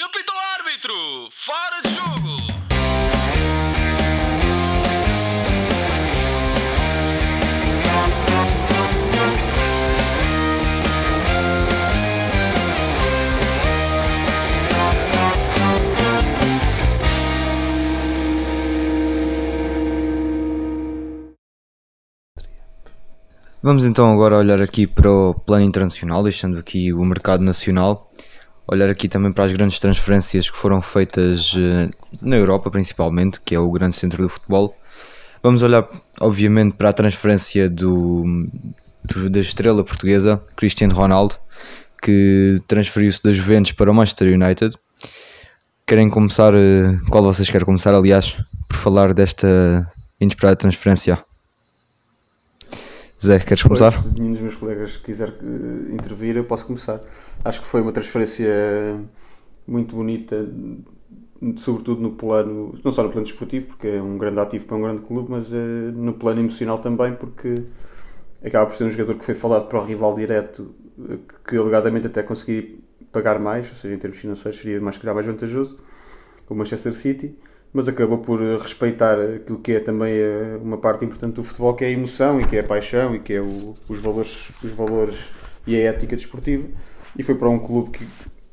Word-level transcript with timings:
Ele 0.00 0.08
pita 0.08 0.32
o 0.32 0.38
árbitro! 0.58 1.28
Fora 1.30 1.82
de 1.82 1.90
jogo! 1.90 2.10
Vamos 23.62 23.84
então 23.84 24.10
agora 24.10 24.38
olhar 24.38 24.62
aqui 24.62 24.86
para 24.86 25.10
o 25.12 25.34
plano 25.34 25.66
internacional, 25.66 26.22
deixando 26.22 26.58
aqui 26.58 26.90
o 26.94 27.04
mercado 27.04 27.44
nacional, 27.44 28.10
olhar 28.70 28.88
aqui 28.88 29.08
também 29.08 29.32
para 29.32 29.44
as 29.44 29.52
grandes 29.52 29.78
transferências 29.80 30.48
que 30.48 30.56
foram 30.56 30.80
feitas 30.80 31.52
eh, 31.56 31.90
na 32.22 32.36
Europa 32.36 32.70
principalmente, 32.70 33.40
que 33.40 33.54
é 33.54 33.58
o 33.58 33.70
grande 33.70 33.96
centro 33.96 34.22
do 34.22 34.28
futebol. 34.28 34.76
Vamos 35.42 35.62
olhar 35.62 35.88
obviamente 36.20 36.74
para 36.76 36.90
a 36.90 36.92
transferência 36.92 37.68
do, 37.68 38.46
do- 39.04 39.28
da 39.30 39.40
estrela 39.40 39.82
portuguesa, 39.82 40.40
Cristiano 40.56 40.94
Ronaldo, 40.94 41.34
que 42.02 42.58
transferiu-se 42.68 43.22
da 43.22 43.32
Juventus 43.32 43.72
para 43.72 43.90
o 43.90 43.94
Manchester 43.94 44.32
United. 44.32 44.76
Querem 45.86 46.08
começar, 46.08 46.54
eh, 46.54 46.96
qual 47.10 47.22
vocês 47.24 47.50
querem 47.50 47.64
começar 47.64 47.92
aliás, 47.94 48.36
por 48.68 48.76
falar 48.76 49.12
desta 49.12 49.90
inesperada 50.20 50.56
transferência? 50.56 51.18
Zé, 53.22 53.38
queres 53.38 53.62
começar? 53.62 53.92
Pois, 53.92 54.04
se 54.06 54.18
nenhum 54.18 54.32
dos 54.32 54.40
meus 54.40 54.56
colegas 54.56 54.96
quiser 54.96 55.28
eh, 55.28 55.92
intervir, 55.92 56.36
eu 56.36 56.44
posso 56.44 56.64
começar. 56.64 57.00
Acho 57.44 57.60
que 57.60 57.66
foi 57.66 57.82
uma 57.82 57.92
transferência 57.92 58.48
muito 59.66 59.94
bonita, 59.94 60.48
sobretudo 61.58 62.00
no 62.00 62.12
plano, 62.12 62.78
não 62.82 62.92
só 62.92 63.02
no 63.02 63.10
plano 63.10 63.26
desportivo, 63.26 63.66
porque 63.66 63.88
é 63.88 64.02
um 64.02 64.16
grande 64.16 64.40
ativo 64.40 64.64
para 64.64 64.76
um 64.76 64.82
grande 64.82 65.02
clube, 65.02 65.30
mas 65.30 65.52
eh, 65.52 65.92
no 65.94 66.14
plano 66.14 66.40
emocional 66.40 66.78
também, 66.78 67.14
porque 67.14 67.62
acaba 68.42 68.66
por 68.70 68.76
ser 68.76 68.84
um 68.84 68.90
jogador 68.90 69.18
que 69.18 69.24
foi 69.26 69.34
falado 69.34 69.68
para 69.68 69.78
o 69.80 69.84
rival 69.84 70.14
direto, 70.16 70.74
eh, 71.10 71.18
que 71.46 71.58
alegadamente 71.58 72.06
até 72.06 72.22
conseguia 72.22 72.74
pagar 73.12 73.38
mais, 73.38 73.68
ou 73.68 73.76
seja, 73.76 73.94
em 73.94 73.98
termos 73.98 74.18
financeiros 74.18 74.58
seria 74.58 74.80
mais, 74.80 74.98
mais 75.02 75.26
vantajoso, 75.26 75.78
o 76.48 76.54
Manchester 76.54 76.94
City, 76.94 77.36
mas 77.72 77.88
acabou 77.88 78.18
por 78.18 78.40
eh, 78.42 78.56
respeitar 78.58 79.20
aquilo 79.20 79.58
que 79.60 79.72
é 79.72 79.80
também 79.80 80.12
eh, 80.14 80.58
uma 80.62 80.78
parte 80.78 81.04
importante 81.04 81.34
do 81.36 81.44
futebol, 81.44 81.74
que 81.74 81.84
é 81.84 81.88
a 81.88 81.90
emoção 81.90 82.40
e 82.40 82.46
que 82.46 82.56
é 82.56 82.60
a 82.60 82.64
paixão 82.64 83.14
e 83.14 83.20
que 83.20 83.32
é 83.34 83.40
o- 83.40 83.74
os, 83.88 83.98
valores, 84.00 84.50
os 84.62 84.70
valores 84.70 85.16
e 85.66 85.76
a 85.76 85.80
ética 85.90 86.16
desportiva, 86.16 86.66
e 87.18 87.22
foi 87.22 87.34
para 87.34 87.48
um 87.48 87.58
clube 87.58 87.90
que, 87.98 88.06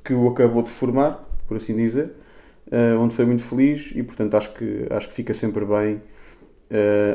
que 0.03 0.13
o 0.13 0.27
acabou 0.29 0.63
de 0.63 0.69
formar, 0.69 1.27
por 1.47 1.57
assim 1.57 1.75
dizer, 1.75 2.11
eh, 2.71 2.93
onde 2.95 3.15
foi 3.15 3.25
muito 3.25 3.43
feliz 3.43 3.91
e 3.95 4.03
portanto 4.03 4.35
acho 4.35 4.53
que, 4.53 4.87
acho 4.89 5.07
que 5.09 5.13
fica 5.15 5.33
sempre 5.33 5.65
bem 5.65 6.01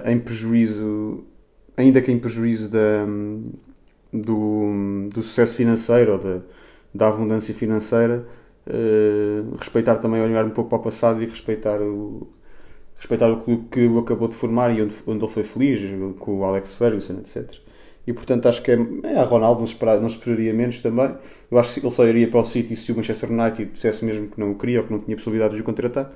em 0.07 0.19
prejuízo, 0.19 1.25
ainda 1.77 2.01
que 2.01 2.11
em 2.11 2.19
prejuízo 2.19 2.69
da, 2.69 3.07
do, 4.13 5.09
do 5.11 5.23
sucesso 5.23 5.55
financeiro 5.55 6.13
ou 6.13 6.19
da, 6.19 6.41
da 6.95 7.09
abundância 7.09 7.55
financeira, 7.55 8.27
eh, 8.67 9.43
respeitar 9.59 9.97
também, 9.97 10.21
olhar 10.23 10.45
um 10.45 10.51
pouco 10.51 10.71
para 10.71 10.79
o 10.79 10.83
passado 10.83 11.23
e 11.23 11.27
respeitar 11.27 11.81
o, 11.81 12.29
respeitar 12.97 13.31
o 13.31 13.41
clube 13.43 13.65
que 13.71 13.87
o 13.87 13.99
acabou 13.99 14.29
de 14.29 14.35
formar 14.35 14.77
e 14.77 14.83
onde, 14.83 14.95
onde 15.07 15.25
ele 15.25 15.33
foi 15.33 15.43
feliz, 15.45 15.81
com 16.19 16.39
o 16.39 16.45
Alex 16.45 16.75
Ferguson, 16.75 17.15
etc. 17.21 17.63
E 18.07 18.13
portanto 18.13 18.47
acho 18.49 18.63
que 18.63 18.71
é, 18.71 18.79
é 19.05 19.19
a 19.19 19.25
Ronaldo, 19.25 19.65
não, 19.65 20.01
não 20.01 20.09
esperaria 20.09 20.53
menos 20.53 20.81
também. 20.81 21.15
Eu 21.51 21.59
acho 21.59 21.81
que 21.81 21.87
ele 21.87 21.95
só 21.95 22.07
iria 22.07 22.29
para 22.29 22.41
o 22.41 22.45
City 22.45 22.77
se 22.77 22.93
o 22.93 22.97
Manchester 22.97 23.31
United 23.31 23.73
dissesse 23.73 24.05
mesmo 24.05 24.29
que 24.29 24.41
não 24.41 24.53
o 24.53 24.59
queria 24.59 24.81
ou 24.81 24.87
que 24.87 24.93
não 24.93 25.01
tinha 25.01 25.17
possibilidade 25.17 25.55
de 25.55 25.61
o 25.61 25.65
contratar. 25.65 26.13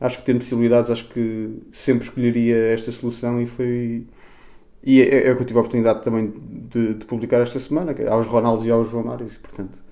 Acho 0.00 0.18
que 0.18 0.24
tendo 0.24 0.40
possibilidades, 0.40 0.90
acho 0.90 1.08
que 1.08 1.50
sempre 1.72 2.04
escolheria 2.06 2.56
esta 2.72 2.92
solução 2.92 3.40
e 3.40 3.46
foi. 3.46 4.04
E 4.82 5.00
é, 5.00 5.28
é 5.28 5.32
o 5.32 5.36
que 5.36 5.42
eu 5.42 5.46
tive 5.46 5.58
a 5.58 5.62
oportunidade 5.62 6.04
também 6.04 6.32
de, 6.70 6.94
de 6.94 7.04
publicar 7.06 7.40
esta 7.40 7.58
semana, 7.60 7.92
é 7.92 8.08
aos 8.08 8.26
Ronaldos 8.26 8.66
e 8.66 8.70
aos 8.70 8.90
João 8.90 9.04
Mários, 9.04 9.34
portanto. 9.38 9.83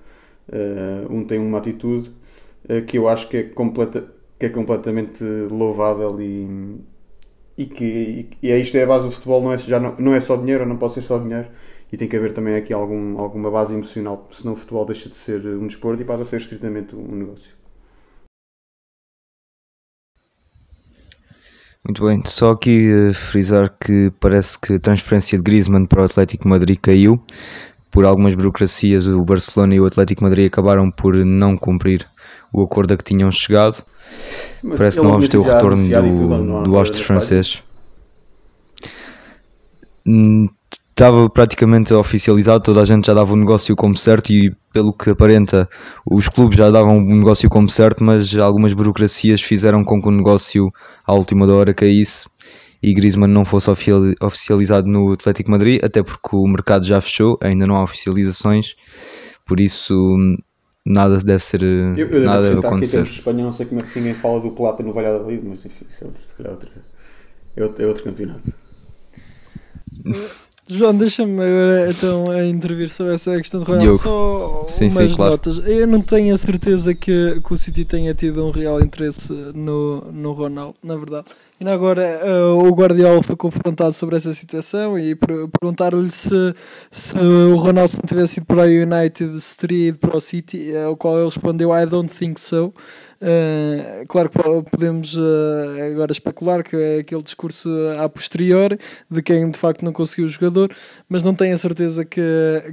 Eh, 0.51 1.05
um 1.09 1.25
tem 1.25 1.39
uma 1.39 1.57
atitude 1.59 2.11
eh, 2.67 2.81
que 2.81 2.97
eu 2.97 3.07
acho 3.09 3.27
que 3.29 3.37
é, 3.37 3.43
completa, 3.43 4.05
que 4.39 4.45
é 4.47 4.49
completamente 4.49 5.23
louvável 5.23 6.19
e, 6.21 6.79
e 7.57 7.65
que 7.65 8.29
e 8.41 8.51
é 8.51 8.59
isto 8.59 8.75
é 8.77 8.83
a 8.83 8.87
base 8.87 9.05
do 9.05 9.11
futebol, 9.11 9.41
não 9.43 9.53
é, 9.53 9.57
já 9.57 9.79
não, 9.79 9.95
não 9.97 10.15
é 10.15 10.19
só 10.21 10.35
dinheiro, 10.37 10.65
não 10.65 10.77
pode 10.77 10.95
ser 10.95 11.01
só 11.03 11.17
dinheiro 11.17 11.47
e 11.91 11.97
tem 11.97 12.07
que 12.07 12.17
haver 12.17 12.33
também 12.33 12.55
aqui 12.55 12.73
algum, 12.73 13.19
alguma 13.19 13.51
base 13.51 13.73
emocional, 13.73 14.27
senão 14.33 14.53
o 14.53 14.55
futebol 14.55 14.85
deixa 14.85 15.09
de 15.09 15.15
ser 15.15 15.45
um 15.45 15.67
desporto 15.67 16.01
e 16.01 16.05
passa 16.05 16.23
a 16.23 16.25
ser 16.25 16.37
estritamente 16.41 16.95
um 16.95 17.15
negócio. 17.15 17.63
Muito 21.85 22.05
bem, 22.05 22.21
só 22.25 22.51
aqui 22.51 22.89
eh, 22.89 23.13
frisar 23.13 23.75
que 23.77 24.09
parece 24.17 24.57
que 24.57 24.75
a 24.75 24.79
transferência 24.79 25.37
de 25.37 25.43
Griezmann 25.43 25.85
para 25.85 26.01
o 26.01 26.05
Atlético 26.05 26.47
Madrid 26.47 26.79
caiu. 26.81 27.21
Por 27.93 28.05
algumas 28.05 28.33
burocracias, 28.33 29.07
o 29.07 29.23
Barcelona 29.23 29.75
e 29.75 29.79
o 29.79 29.85
Atlético 29.85 30.23
Madrid 30.23 30.47
acabaram 30.47 30.89
por 30.89 31.15
não 31.15 31.55
cumprir 31.55 32.05
o 32.51 32.63
acordo 32.63 32.93
a 32.93 32.97
que 32.97 33.03
tinham 33.03 33.31
chegado. 33.31 33.85
Mas 34.61 34.77
Parece 34.77 34.97
que 34.97 35.03
não 35.03 35.11
vamos 35.11 35.29
ter 35.29 35.37
o 35.37 35.43
retorno 35.43 35.87
do, 35.87 36.63
do 36.63 36.83
de 36.91 37.03
francês. 37.03 37.61
Hum, 40.05 40.49
Estava 40.93 41.27
praticamente 41.27 41.91
oficializado, 41.91 42.63
toda 42.63 42.79
a 42.83 42.85
gente 42.85 43.07
já 43.07 43.15
dava 43.15 43.33
o 43.33 43.35
negócio 43.35 43.75
como 43.75 43.97
certo 43.97 44.31
e, 44.31 44.55
pelo 44.71 44.93
que 44.93 45.09
aparenta, 45.09 45.67
os 46.05 46.29
clubes 46.29 46.55
já 46.55 46.69
davam 46.69 46.99
o 46.99 47.01
negócio 47.01 47.49
como 47.49 47.67
certo, 47.67 48.03
mas 48.03 48.37
algumas 48.37 48.73
burocracias 48.73 49.41
fizeram 49.41 49.83
com 49.83 49.99
que 49.99 50.07
o 50.07 50.11
negócio 50.11 50.71
à 51.03 51.15
última 51.15 51.51
hora 51.51 51.73
caísse 51.73 52.27
e 52.83 52.93
Griezmann 52.93 53.31
não 53.31 53.45
fosse 53.45 53.69
oficializado 54.21 54.87
no 54.87 55.13
Atlético 55.13 55.47
de 55.47 55.51
Madrid, 55.51 55.79
até 55.81 56.03
porque 56.03 56.35
o 56.35 56.45
mercado 56.45 56.85
já 56.85 56.99
fechou, 56.99 57.39
ainda 57.41 57.65
não 57.65 57.77
há 57.77 57.83
oficializações, 57.83 58.75
por 59.45 59.61
isso 59.61 59.95
hum, 59.95 60.37
nada 60.85 61.17
deve 61.19 61.41
ser, 61.41 61.63
Eu, 61.63 61.95
eu 61.95 62.07
devo 62.07 62.25
nada 62.25 62.49
deve 62.49 62.67
acontecer. 62.67 63.03
de 63.03 63.11
Espanha, 63.11 63.45
não 63.45 63.53
sei 63.53 63.65
como 63.67 63.81
é 63.81 63.87
que 63.87 63.99
ninguém 63.99 64.13
fala 64.13 64.41
do 64.41 64.51
Plata 64.51 64.83
no 64.83 64.91
Valladolid, 64.91 65.41
mas 65.45 65.65
enfim, 65.65 65.85
isso 65.89 66.03
é 66.03 66.07
outro, 66.07 66.23
é 66.43 66.49
outro, 66.49 66.69
é 67.55 67.63
outro, 67.63 67.83
é 67.83 67.87
outro 67.87 68.03
campeonato. 68.03 68.53
João, 70.65 70.95
deixa-me 70.95 71.33
agora 71.43 71.91
então 71.91 72.23
a 72.31 72.45
intervir 72.45 72.87
sobre 72.89 73.13
essa 73.15 73.35
questão 73.37 73.59
de 73.59 73.65
Ronaldo. 73.65 73.83
Diogo. 73.85 73.99
Só 74.01 74.65
Sim, 74.69 74.89
sim, 74.89 74.97
umas 74.97 75.13
claro. 75.13 75.31
notas. 75.31 75.57
Eu 75.67 75.85
não 75.85 76.01
tenho 76.01 76.33
a 76.33 76.37
certeza 76.37 76.93
que, 76.95 77.41
que 77.45 77.53
o 77.53 77.57
City 77.57 77.83
tenha 77.83 78.13
tido 78.13 78.45
um 78.45 78.49
real 78.49 78.79
interesse 78.79 79.33
no, 79.53 80.01
no 80.11 80.31
Ronaldo, 80.31 80.75
na 80.81 80.95
verdade. 80.95 81.25
E 81.59 81.67
agora 81.67 82.01
eh, 82.01 82.43
o 82.45 82.69
Guardiola 82.73 83.21
foi 83.21 83.35
confrontado 83.35 83.91
sobre 83.93 84.15
essa 84.15 84.33
situação 84.33 84.97
e 84.97 85.15
per- 85.15 85.47
perguntaram-lhe 85.59 86.11
se, 86.11 86.55
se 86.91 87.17
o 87.17 87.55
Ronaldo 87.57 87.91
se 87.91 87.97
não 87.97 88.07
tivesse 88.07 88.39
ido 88.39 88.45
para 88.45 88.61
o 88.61 88.65
United 88.65 89.39
se 89.41 89.57
teria 89.57 89.87
ido 89.89 89.97
para 89.99 90.15
o 90.17 90.21
City, 90.21 90.75
ao 90.77 90.95
qual 90.95 91.17
ele 91.17 91.25
respondeu 91.25 91.77
I 91.77 91.85
don't 91.85 92.13
think 92.13 92.39
so. 92.39 92.73
Uh, 93.23 94.05
claro 94.09 94.29
que 94.29 94.37
po- 94.37 94.63
podemos 94.63 95.15
uh, 95.15 95.81
agora 95.93 96.11
especular 96.11 96.61
que 96.61 96.75
é 96.75 96.97
aquele 96.97 97.23
discurso 97.23 97.69
a 97.97 98.09
posteriori 98.09 98.77
de 99.09 99.21
quem 99.21 99.49
de 99.49 99.57
facto 99.57 99.85
não 99.85 99.93
conseguiu 99.93 100.25
o 100.25 100.27
jogador, 100.27 100.75
mas 101.07 101.23
não 101.23 101.33
tenho 101.33 101.53
a 101.53 101.57
certeza 101.57 102.03
que, 102.03 102.21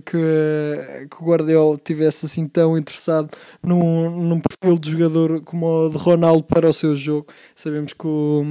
que, 0.04 1.06
que 1.08 1.22
o 1.22 1.24
Guardiola 1.24 1.78
tivesse 1.78 2.26
assim 2.26 2.48
tão 2.48 2.76
interessado 2.76 3.30
num, 3.62 4.10
num 4.10 4.40
perfil 4.40 4.76
de 4.76 4.90
jogador 4.90 5.40
como 5.42 5.86
o 5.86 5.88
de 5.88 5.96
Ronaldo 5.96 6.42
para 6.42 6.68
o 6.68 6.72
seu 6.72 6.96
jogo. 6.96 7.28
Sabemos 7.54 7.92
que 7.92 8.06
o, 8.08 8.42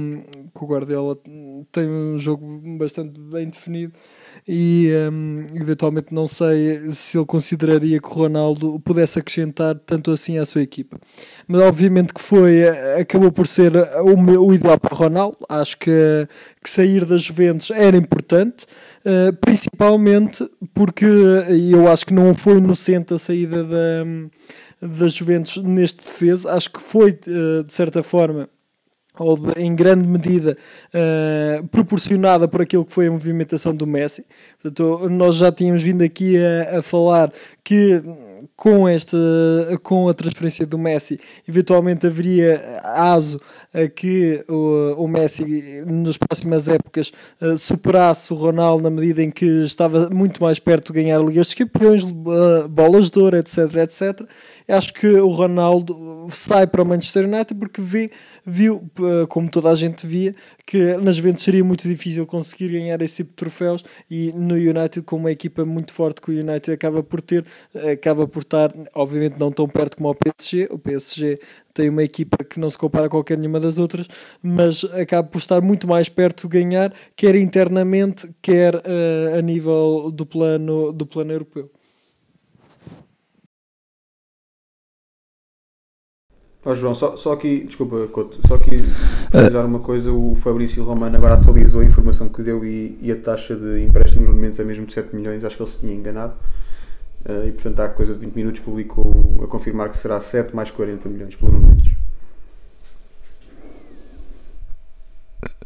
que 0.54 0.64
o 0.64 0.66
Guardiola 0.66 1.18
tem 1.70 1.86
um 1.86 2.18
jogo 2.18 2.62
bastante 2.78 3.20
bem 3.20 3.50
definido 3.50 3.92
e 4.46 4.90
um, 5.12 5.46
eventualmente 5.54 6.12
não 6.14 6.26
sei 6.26 6.90
se 6.90 7.16
ele 7.16 7.26
consideraria 7.26 8.00
que 8.00 8.08
o 8.08 8.12
Ronaldo 8.12 8.80
pudesse 8.80 9.18
acrescentar 9.18 9.74
tanto 9.86 10.10
assim 10.10 10.38
à 10.38 10.44
sua 10.44 10.62
equipa. 10.62 10.98
Mas 11.46 11.60
obviamente 11.62 12.12
que 12.14 12.20
foi, 12.20 12.66
acabou 13.00 13.30
por 13.30 13.46
ser 13.46 13.72
o, 14.02 14.16
meu- 14.16 14.44
o 14.44 14.54
ideal 14.54 14.78
para 14.78 14.94
o 14.94 14.96
Ronaldo. 14.96 15.38
Acho 15.48 15.78
que, 15.78 15.90
que 16.62 16.70
sair 16.70 17.04
das 17.04 17.22
Juventus 17.22 17.70
era 17.70 17.96
importante, 17.96 18.66
eh, 19.04 19.32
principalmente 19.32 20.48
porque 20.74 21.04
eu 21.72 21.88
acho 21.90 22.06
que 22.06 22.14
não 22.14 22.34
foi 22.34 22.58
inocente 22.58 23.14
a 23.14 23.18
saída 23.18 23.64
da, 23.64 24.04
das 24.80 25.14
Juventus 25.14 25.56
neste 25.62 25.98
defesa. 25.98 26.52
Acho 26.52 26.70
que 26.72 26.80
foi, 26.80 27.10
eh, 27.26 27.62
de 27.64 27.72
certa 27.72 28.02
forma, 28.02 28.48
ou 29.20 29.36
de- 29.36 29.60
em 29.60 29.74
grande 29.74 30.06
medida 30.08 30.56
eh, 30.92 31.62
proporcionada 31.70 32.48
por 32.48 32.62
aquilo 32.62 32.84
que 32.84 32.92
foi 32.92 33.06
a 33.06 33.10
movimentação 33.10 33.74
do 33.74 33.86
Messi. 33.86 34.24
Portanto, 34.60 35.08
nós 35.08 35.36
já 35.36 35.52
tínhamos 35.52 35.82
vindo 35.82 36.02
aqui 36.02 36.36
a, 36.38 36.78
a 36.78 36.82
falar 36.82 37.32
que 37.62 38.02
com 38.56 38.88
esta 38.88 39.16
com 39.82 40.08
a 40.08 40.14
transferência 40.14 40.66
do 40.66 40.78
Messi 40.78 41.20
eventualmente 41.46 42.06
haveria 42.06 42.80
aso 42.82 43.38
a 43.72 43.86
que 43.86 44.42
o, 44.48 45.04
o 45.04 45.08
Messi 45.08 45.82
nas 45.86 46.16
próximas 46.16 46.68
épocas 46.68 47.12
eh, 47.40 47.56
superasse 47.56 48.32
o 48.32 48.36
Ronaldo 48.36 48.82
na 48.82 48.90
medida 48.90 49.22
em 49.22 49.30
que 49.30 49.44
estava 49.64 50.08
muito 50.10 50.42
mais 50.42 50.58
perto 50.58 50.92
de 50.92 51.02
ganhar 51.02 51.18
Ligas 51.20 51.48
dos 51.48 51.54
Campeões, 51.54 52.02
eh, 52.04 52.68
bolas 52.68 53.10
de 53.10 53.18
ouro, 53.18 53.36
etc, 53.36 53.58
etc. 53.76 54.22
Acho 54.70 54.94
que 54.94 55.06
o 55.06 55.28
Ronaldo 55.28 56.28
sai 56.32 56.66
para 56.66 56.82
o 56.82 56.86
Manchester 56.86 57.24
United 57.24 57.54
porque 57.58 57.80
vê, 57.80 58.10
viu, 58.44 58.88
eh, 59.00 59.26
como 59.26 59.50
toda 59.50 59.70
a 59.70 59.74
gente 59.74 60.06
via, 60.06 60.34
que 60.66 60.96
nas 60.98 61.16
Juventus 61.16 61.42
seria 61.42 61.64
muito 61.64 61.88
difícil 61.88 62.26
conseguir 62.26 62.68
ganhar 62.68 63.00
esse 63.02 63.16
tipo 63.16 63.30
de 63.30 63.36
troféus 63.36 63.84
e 64.10 64.32
no 64.32 64.54
United, 64.54 65.02
com 65.02 65.16
uma 65.16 65.30
equipa 65.32 65.64
muito 65.64 65.92
forte 65.92 66.20
que 66.20 66.30
o 66.30 66.34
United 66.34 66.72
acaba 66.72 67.02
por 67.02 67.20
ter, 67.20 67.44
acaba 67.92 68.26
por 68.26 68.42
estar, 68.42 68.72
obviamente 68.94 69.38
não 69.38 69.50
tão 69.50 69.68
perto 69.68 69.96
como 69.96 70.10
o 70.10 70.14
PSG, 70.14 70.68
o 70.70 70.78
PSG 70.78 71.40
tem 71.74 71.88
uma 71.88 72.02
equipa 72.02 72.44
que 72.44 72.60
não 72.60 72.68
se 72.68 72.78
compara 72.78 73.06
a 73.06 73.10
qualquer 73.10 73.38
nenhuma 73.38 73.60
das 73.60 73.78
outras, 73.78 74.06
mas 74.42 74.84
acaba 74.84 75.26
por 75.28 75.38
estar 75.38 75.60
muito 75.60 75.88
mais 75.88 76.08
perto 76.08 76.48
de 76.48 76.60
ganhar, 76.60 76.92
quer 77.16 77.34
internamente, 77.34 78.30
quer 78.42 78.76
uh, 78.76 79.38
a 79.38 79.42
nível 79.42 80.10
do 80.12 80.26
plano, 80.26 80.92
do 80.92 81.06
plano 81.06 81.32
europeu. 81.32 81.70
Oh, 86.62 86.74
João, 86.74 86.94
só, 86.94 87.16
só 87.16 87.32
aqui, 87.32 87.64
desculpa, 87.66 88.06
Couto, 88.12 88.38
só 88.46 88.54
aqui 88.56 88.82
precisar 89.30 89.64
uma 89.64 89.78
coisa, 89.78 90.12
o 90.12 90.34
Fabrício 90.42 90.84
Romano 90.84 91.16
agora 91.16 91.34
atualizou 91.34 91.80
a 91.80 91.84
informação 91.84 92.28
que 92.28 92.42
deu 92.42 92.62
e, 92.66 92.98
e 93.00 93.10
a 93.10 93.16
taxa 93.16 93.56
de 93.56 93.82
empréstimo 93.82 94.20
de 94.20 94.26
rendimentos 94.26 94.58
é 94.60 94.64
mesmo 94.64 94.84
de 94.84 94.92
7 94.92 95.16
milhões, 95.16 95.42
acho 95.42 95.56
que 95.56 95.62
ele 95.62 95.70
se 95.70 95.78
tinha 95.78 95.94
enganado. 95.94 96.34
Uh, 97.24 97.48
e 97.48 97.52
portanto 97.52 97.80
há 97.80 97.88
coisa 97.88 98.12
de 98.14 98.20
20 98.20 98.34
minutos 98.34 98.60
publicou 98.60 99.40
a 99.42 99.46
confirmar 99.46 99.90
que 99.90 99.96
será 99.98 100.20
7 100.20 100.54
mais 100.54 100.70
40 100.70 101.08
milhões 101.08 101.34
pelo 101.34 101.52
Nuno 101.52 101.68
Mendes. 101.68 101.92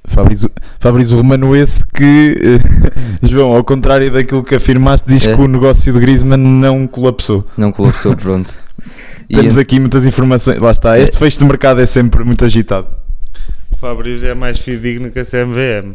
Fabrício, 0.06 0.50
Fabrício 0.78 1.16
Romano 1.16 1.56
esse 1.56 1.84
que 1.86 2.60
João, 3.22 3.52
ao 3.52 3.64
contrário 3.64 4.12
daquilo 4.12 4.44
que 4.44 4.54
afirmaste, 4.54 5.08
diz 5.08 5.26
É. 5.26 5.34
que 5.34 5.40
o 5.40 5.48
negócio 5.48 5.92
de 5.92 5.98
Griezmann 5.98 6.38
não 6.40 6.86
colapsou. 6.86 7.44
Não 7.56 7.72
colapsou, 7.72 8.16
pronto. 8.16 8.54
E 9.28 9.34
Temos 9.34 9.56
aqui 9.56 9.80
muitas 9.80 10.04
informações. 10.04 10.60
Lá 10.60 10.70
está, 10.70 10.98
este 10.98 11.16
fecho 11.18 11.38
de 11.38 11.44
mercado 11.44 11.80
é 11.80 11.86
sempre 11.86 12.24
muito 12.24 12.44
agitado. 12.44 12.88
O 13.70 13.76
Fabrício 13.76 14.26
é 14.26 14.34
mais 14.34 14.60
fidedigno 14.60 15.10
que 15.10 15.18
a 15.18 15.24
CMVM. 15.24 15.94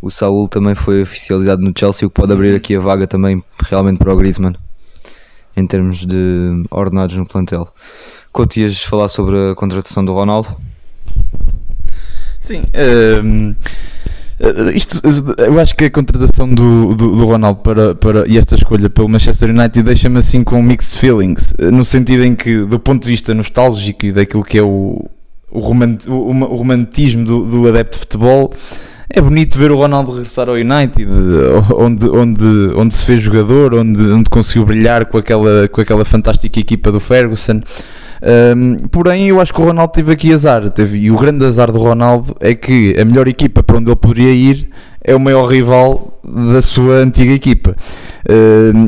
o 0.00 0.10
Saúl 0.10 0.48
também 0.48 0.74
foi 0.74 1.02
oficializado 1.02 1.62
no 1.62 1.72
Chelsea, 1.76 2.06
o 2.06 2.10
que 2.10 2.20
pode 2.20 2.32
abrir 2.32 2.54
aqui 2.54 2.76
a 2.76 2.80
vaga 2.80 3.06
também 3.06 3.42
realmente 3.68 3.98
para 3.98 4.12
o 4.12 4.16
Griezmann 4.16 4.54
em 5.58 5.66
termos 5.66 6.06
de 6.06 6.64
ordenados 6.70 7.16
no 7.16 7.26
plantel. 7.26 7.68
Couto, 8.32 8.60
ias 8.60 8.80
falar 8.82 9.08
sobre 9.08 9.50
a 9.50 9.54
contratação 9.54 10.04
do 10.04 10.12
Ronaldo? 10.12 10.56
Sim, 12.40 12.62
ehm, 12.72 13.50
eh, 13.50 13.68
isto, 14.74 15.00
eu 15.38 15.58
acho 15.58 15.74
que 15.74 15.86
a 15.86 15.90
contratação 15.90 16.48
do, 16.48 16.94
do, 16.94 17.16
do 17.16 17.24
Ronaldo 17.24 17.60
para, 17.60 17.94
para, 17.94 18.26
e 18.28 18.38
esta 18.38 18.54
escolha 18.54 18.88
pelo 18.88 19.08
Manchester 19.08 19.50
United 19.50 19.82
deixa-me 19.82 20.18
assim 20.18 20.44
com 20.44 20.62
mixed 20.62 20.98
feelings, 20.98 21.54
eh, 21.58 21.70
no 21.70 21.84
sentido 21.84 22.24
em 22.24 22.36
que, 22.36 22.64
do 22.64 22.78
ponto 22.78 23.02
de 23.02 23.08
vista 23.08 23.34
nostálgico 23.34 24.06
e 24.06 24.12
daquilo 24.12 24.44
que 24.44 24.58
é 24.58 24.62
o, 24.62 25.04
o, 25.50 25.58
romant, 25.58 26.06
o, 26.06 26.12
o 26.12 26.56
romantismo 26.56 27.24
do, 27.24 27.44
do 27.44 27.68
adepto 27.68 27.94
de 27.94 28.00
futebol, 28.00 28.54
é 29.10 29.20
bonito 29.20 29.58
ver 29.58 29.72
o 29.72 29.76
Ronaldo 29.76 30.12
regressar 30.12 30.48
ao 30.48 30.54
United, 30.54 31.02
eh, 31.02 31.74
onde, 31.74 32.08
onde, 32.08 32.44
onde 32.76 32.94
se 32.94 33.04
fez 33.04 33.20
jogador, 33.20 33.74
onde, 33.74 34.00
onde 34.02 34.30
conseguiu 34.30 34.64
brilhar 34.64 35.06
com 35.06 35.18
aquela, 35.18 35.66
com 35.66 35.80
aquela 35.80 36.04
fantástica 36.04 36.60
equipa 36.60 36.92
do 36.92 37.00
Ferguson. 37.00 37.60
Um, 38.22 38.76
porém, 38.88 39.28
eu 39.28 39.40
acho 39.40 39.52
que 39.52 39.60
o 39.60 39.64
Ronaldo 39.64 39.92
teve 39.92 40.12
aqui 40.12 40.32
azar. 40.32 40.70
Teve, 40.70 40.98
e 40.98 41.10
o 41.10 41.16
grande 41.16 41.44
azar 41.44 41.70
do 41.70 41.78
Ronaldo 41.78 42.34
é 42.40 42.54
que 42.54 42.96
a 42.98 43.04
melhor 43.04 43.28
equipa 43.28 43.62
para 43.62 43.78
onde 43.78 43.88
ele 43.88 43.96
poderia 43.96 44.32
ir 44.32 44.70
é 45.02 45.14
o 45.14 45.20
maior 45.20 45.46
rival 45.46 46.20
da 46.22 46.60
sua 46.60 46.96
antiga 46.96 47.32
equipa. 47.32 47.74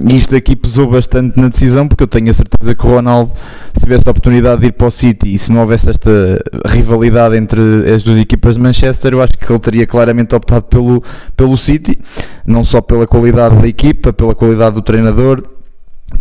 E 0.06 0.17
isto 0.17 0.37
aqui 0.37 0.55
pesou 0.55 0.91
bastante 0.91 1.41
na 1.41 1.49
decisão, 1.49 1.88
porque 1.88 2.03
eu 2.03 2.09
tenho 2.09 2.29
a 2.29 2.32
certeza 2.32 2.75
que 2.75 2.87
o 2.87 2.91
Ronaldo, 2.91 3.32
se 3.73 3.81
tivesse 3.81 4.05
a 4.06 4.11
oportunidade 4.11 4.61
de 4.61 4.67
ir 4.67 4.73
para 4.73 4.88
o 4.88 4.91
City 4.91 5.33
e 5.33 5.38
se 5.38 5.50
não 5.50 5.61
houvesse 5.61 5.88
esta 5.88 6.11
rivalidade 6.67 7.37
entre 7.37 7.61
as 7.91 8.03
duas 8.03 8.19
equipas 8.19 8.56
de 8.56 8.61
Manchester, 8.61 9.15
eu 9.15 9.23
acho 9.23 9.33
que 9.38 9.50
ele 9.50 9.59
teria 9.61 9.87
claramente 9.87 10.35
optado 10.35 10.65
pelo, 10.65 11.03
pelo 11.35 11.56
City, 11.56 11.99
não 12.47 12.65
só 12.65 12.83
pela 12.83 13.06
qualidade 13.06 13.56
da 13.56 13.67
equipa, 13.67 14.12
pela 14.12 14.35
qualidade 14.35 14.75
do 14.75 14.83
treinador 14.83 15.43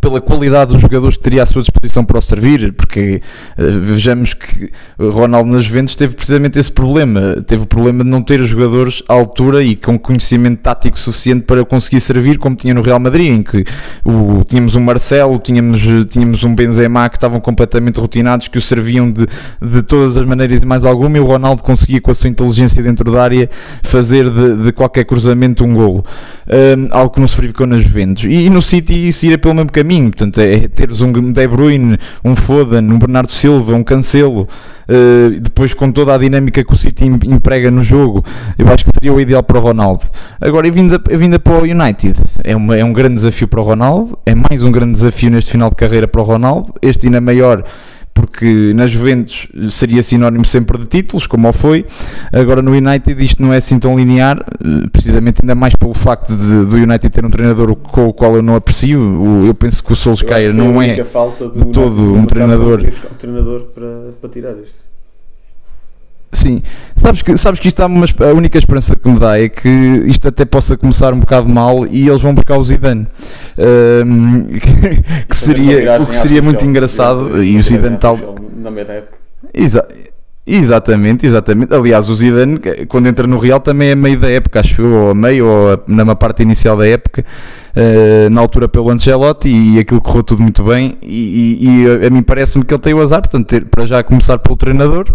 pela 0.02 0.22
qualidade 0.22 0.74
dos 0.74 0.82
jogadores 0.82 1.18
que 1.18 1.24
teria 1.24 1.44
à 1.44 1.46
sua 1.46 1.62
disposição 1.62 2.06
para 2.06 2.18
o 2.18 2.22
servir, 2.22 2.74
porque 2.74 3.22
uh, 3.58 3.80
vejamos 3.82 4.34
que 4.34 4.72
Ronaldo 4.98 5.50
nas 5.50 5.66
Juventus 5.66 5.96
teve 5.96 6.16
precisamente 6.16 6.58
esse 6.60 6.72
problema, 6.72 7.44
teve 7.46 7.64
o 7.64 7.66
problema 7.66 8.04
de 8.04 8.10
não 8.10 8.22
ter 8.22 8.42
jogadores 8.44 9.04
à 9.08 9.14
altura 9.14 9.64
e 9.64 9.76
com 9.76 9.98
conhecimento 9.98 10.60
tático 10.62 10.98
suficiente 10.98 11.44
para 11.44 11.66
conseguir 11.66 12.00
servir, 12.00 12.38
como 12.38 12.56
tinha 12.56 12.74
no 12.74 12.82
Real 12.82 13.00
Madrid, 13.00 13.32
em 13.32 13.44
que 13.44 13.66
o, 14.06 14.44
tínhamos 14.46 14.76
um 14.76 14.82
Marcelo, 14.82 15.38
tínhamos, 15.40 15.82
tínhamos 16.10 16.44
um 16.44 16.56
Benzema 16.56 17.10
que 17.10 17.18
estavam 17.18 17.40
completamente 17.40 18.00
rotinados, 18.00 18.48
que 18.48 18.58
o 18.58 18.62
serviam 18.62 19.12
de, 19.12 19.28
de 19.62 19.82
todas 19.82 20.18
as 20.18 20.26
maneiras 20.26 20.62
e 20.62 20.66
mais 20.66 20.86
alguma, 20.86 21.18
e 21.18 21.20
o 21.20 21.26
Ronaldo 21.26 21.64
conseguia 21.64 22.00
com 22.00 22.12
a 22.12 22.14
sua 22.14 22.30
inteligência 22.30 22.82
dentro 22.82 23.12
da 23.12 23.22
área 23.22 23.50
fazer 23.84 24.30
de, 24.30 24.64
de 24.64 24.72
qualquer 24.72 25.04
cruzamento 25.06 25.64
um 25.64 25.74
golo, 25.74 26.06
um, 26.48 26.88
algo 26.92 27.14
que 27.14 27.20
não 27.20 27.28
se 27.28 27.36
verificou 27.36 27.68
nas 27.68 27.82
Juventus. 27.82 28.26
E, 28.26 28.46
e 28.46 28.50
no 28.50 28.62
City 28.62 29.08
isso 29.08 29.26
iria 29.26 29.38
pelo 29.38 29.56
mesmo 29.56 29.72
caminho, 29.80 30.10
portanto, 30.10 30.42
é 30.42 30.68
teres 30.68 31.00
um 31.00 31.12
De 31.32 31.48
Bruyne, 31.48 31.98
um 32.24 32.36
Foden, 32.36 32.84
um 32.92 33.00
Bernardo 33.00 33.32
Silva, 33.32 33.74
um 33.74 33.84
Cancelo, 33.84 34.42
uh, 34.42 35.40
depois 35.40 35.74
com 35.74 35.90
toda 35.90 36.14
a 36.14 36.18
dinâmica 36.18 36.64
que 36.66 36.74
o 36.74 36.76
City 36.76 37.06
emprega 37.06 37.72
no 37.72 37.82
jogo, 37.82 38.24
eu 38.58 38.68
acho 38.68 38.84
que 38.84 38.92
seria 38.94 39.14
o 39.14 39.22
ideal 39.22 39.42
para 39.42 39.58
o 39.58 39.62
Ronaldo. 39.62 40.04
Agora, 40.42 40.68
e 40.68 40.72
vinda, 40.72 41.02
vinda 41.10 41.40
para 41.40 41.54
o 41.54 41.62
United, 41.64 42.20
é, 42.44 42.56
uma, 42.56 42.76
é 42.76 42.84
um 42.84 42.92
grande 42.92 43.16
desafio 43.16 43.48
para 43.48 43.62
o 43.62 43.64
Ronaldo, 43.64 44.20
é 44.26 44.36
mais 44.36 44.62
um 44.62 44.72
grande 44.72 44.92
desafio 44.94 45.32
neste 45.32 45.52
final 45.52 45.70
de 45.70 45.78
carreira 45.78 46.08
para 46.08 46.20
o 46.20 46.26
Ronaldo, 46.26 46.74
este 46.82 47.08
ainda 47.08 47.22
maior 47.22 47.64
porque 48.20 48.74
na 48.76 48.86
Juventus 48.86 49.48
seria 49.72 50.04
sinónimo 50.04 50.44
sempre 50.44 50.78
de 50.78 50.86
títulos, 50.86 51.26
como 51.26 51.52
foi. 51.54 51.86
Agora 52.34 52.62
no 52.62 52.72
United 52.72 53.24
isto 53.24 53.42
não 53.42 53.54
é 53.54 53.58
assim 53.58 53.80
tão 53.80 53.98
linear, 53.98 54.44
precisamente 54.92 55.40
ainda 55.42 55.56
mais 55.56 55.74
pelo 55.76 55.94
facto 55.94 56.36
de, 56.36 56.66
do 56.66 56.76
United 56.76 57.10
ter 57.10 57.26
um 57.26 57.30
treinador 57.30 57.76
com 57.76 58.08
o 58.08 58.14
qual 58.14 58.36
eu 58.36 58.42
não 58.42 58.56
aprecio. 58.56 59.46
Eu 59.46 59.54
penso 59.54 59.84
que 59.84 59.94
o 59.94 59.96
Solskjaer 59.96 60.54
não 60.54 60.82
é 60.82 60.96
de 60.96 61.72
todo 61.72 62.14
um 62.14 62.26
treinador. 62.26 62.82
Um 62.82 63.16
treinador 63.16 63.62
para, 63.74 64.12
para 64.20 64.30
tirar 64.30 64.52
isto. 64.52 64.89
Sim, 66.40 66.62
sabes 66.96 67.22
que, 67.22 67.36
sabes 67.36 67.60
que 67.60 67.68
isto 67.68 67.82
há 67.82 67.86
uma, 67.86 68.06
a 68.06 68.34
única 68.34 68.58
esperança 68.58 68.96
que 68.96 69.10
me 69.10 69.20
dá 69.20 69.38
é 69.38 69.50
que 69.50 69.68
isto 70.08 70.26
até 70.26 70.46
possa 70.46 70.78
começar 70.78 71.14
um 71.14 71.20
bocado 71.20 71.50
mal 71.50 71.86
e 71.86 72.08
eles 72.08 72.22
vão 72.22 72.34
buscar 72.34 72.58
o 72.58 72.64
Zidane, 72.64 73.06
um, 74.06 74.46
que, 74.56 75.26
que 75.28 75.36
seria, 75.36 76.02
o 76.02 76.06
que 76.06 76.16
seria 76.16 76.42
muito 76.42 76.64
engraçado 76.64 77.44
e 77.44 77.58
o 77.58 77.62
Zidane 77.62 77.98
tal... 77.98 78.18
Na. 78.56 78.70
Exa 79.54 79.86
exatamente, 80.48 81.26
exatamente. 81.26 81.76
Aliás, 81.76 82.10
o 82.10 82.16
Zidane, 82.16 82.60
quando 82.88 83.08
entra 83.08 83.28
no 83.28 83.38
Real, 83.38 83.60
também 83.60 83.90
é 83.90 83.96
meio 83.96 84.18
da 84.18 84.30
época, 84.30 84.62
acho 84.62 84.82
eu, 84.82 84.94
ou 84.94 85.12
a 85.12 85.16
meio, 85.16 85.46
ou 85.46 85.84
na 85.88 86.16
parte 86.16 86.42
inicial 86.42 86.78
da 86.78 86.88
época, 86.88 87.24
uh, 87.76 88.30
na 88.30 88.40
altura 88.40 88.68
pelo 88.70 88.90
Ancelotti, 88.90 89.50
e 89.50 89.78
aquilo 89.78 90.00
correu 90.02 90.24
tudo 90.24 90.42
muito 90.42 90.64
bem. 90.64 90.98
E, 91.02 91.60
e, 91.62 92.04
e 92.04 92.08
a 92.08 92.10
mim 92.10 92.24
parece-me 92.24 92.64
que 92.64 92.74
ele 92.74 92.82
tem 92.82 92.94
o 92.94 93.02
azar, 93.02 93.22
portanto, 93.22 93.46
ter, 93.46 93.66
para 93.66 93.86
já 93.86 94.02
começar 94.02 94.40
pelo 94.40 94.58
treinador, 94.58 95.06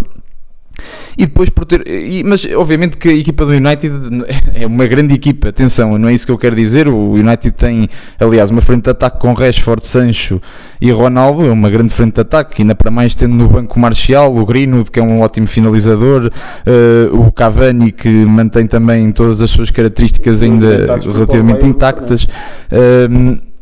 e 1.17 1.27
depois 1.27 1.49
por 1.51 1.65
ter. 1.65 1.87
E, 1.87 2.23
mas 2.25 2.45
obviamente 2.57 2.97
que 2.97 3.09
a 3.09 3.13
equipa 3.13 3.45
do 3.45 3.53
United 3.53 3.95
é 4.55 4.67
uma 4.67 4.87
grande 4.87 5.15
equipa, 5.15 5.49
atenção, 5.49 5.97
não 5.99 6.09
é 6.09 6.15
isso 6.15 6.27
que 6.27 6.33
eu 6.33 6.39
quero 6.39 6.57
dizer. 6.57 6.89
O 6.89 7.13
United 7.13 7.53
tem, 7.53 7.89
aliás, 8.19 8.51
uma 8.51 8.61
frente 8.61 8.85
de 8.85 8.91
ataque 8.91 9.19
com 9.21 9.33
Rashford, 9.33 9.87
Sancho 9.87 10.41
e 10.81 10.91
Ronaldo, 10.91 11.47
é 11.47 11.51
uma 11.51 11.71
grande 11.71 11.93
frente 11.93 12.15
de 12.15 12.21
ataque, 12.21 12.63
ainda 12.63 12.75
para 12.75 12.91
mais 12.91 13.15
tendo 13.15 13.35
no 13.35 13.49
banco 13.49 13.79
Marcial, 13.79 14.35
o 14.35 14.45
Greenwood, 14.45 14.91
que 14.91 14.99
é 14.99 15.03
um 15.03 15.21
ótimo 15.21 15.47
finalizador, 15.47 16.31
uh, 16.31 17.21
o 17.21 17.33
Cavani, 17.33 17.93
que 17.93 18.09
mantém 18.09 18.67
também 18.67 19.11
todas 19.13 19.41
as 19.41 19.51
suas 19.51 19.71
características 19.71 20.43
ainda 20.43 20.99
relativamente 21.01 21.67
intactas. 21.67 22.25
Uh, 22.71 23.55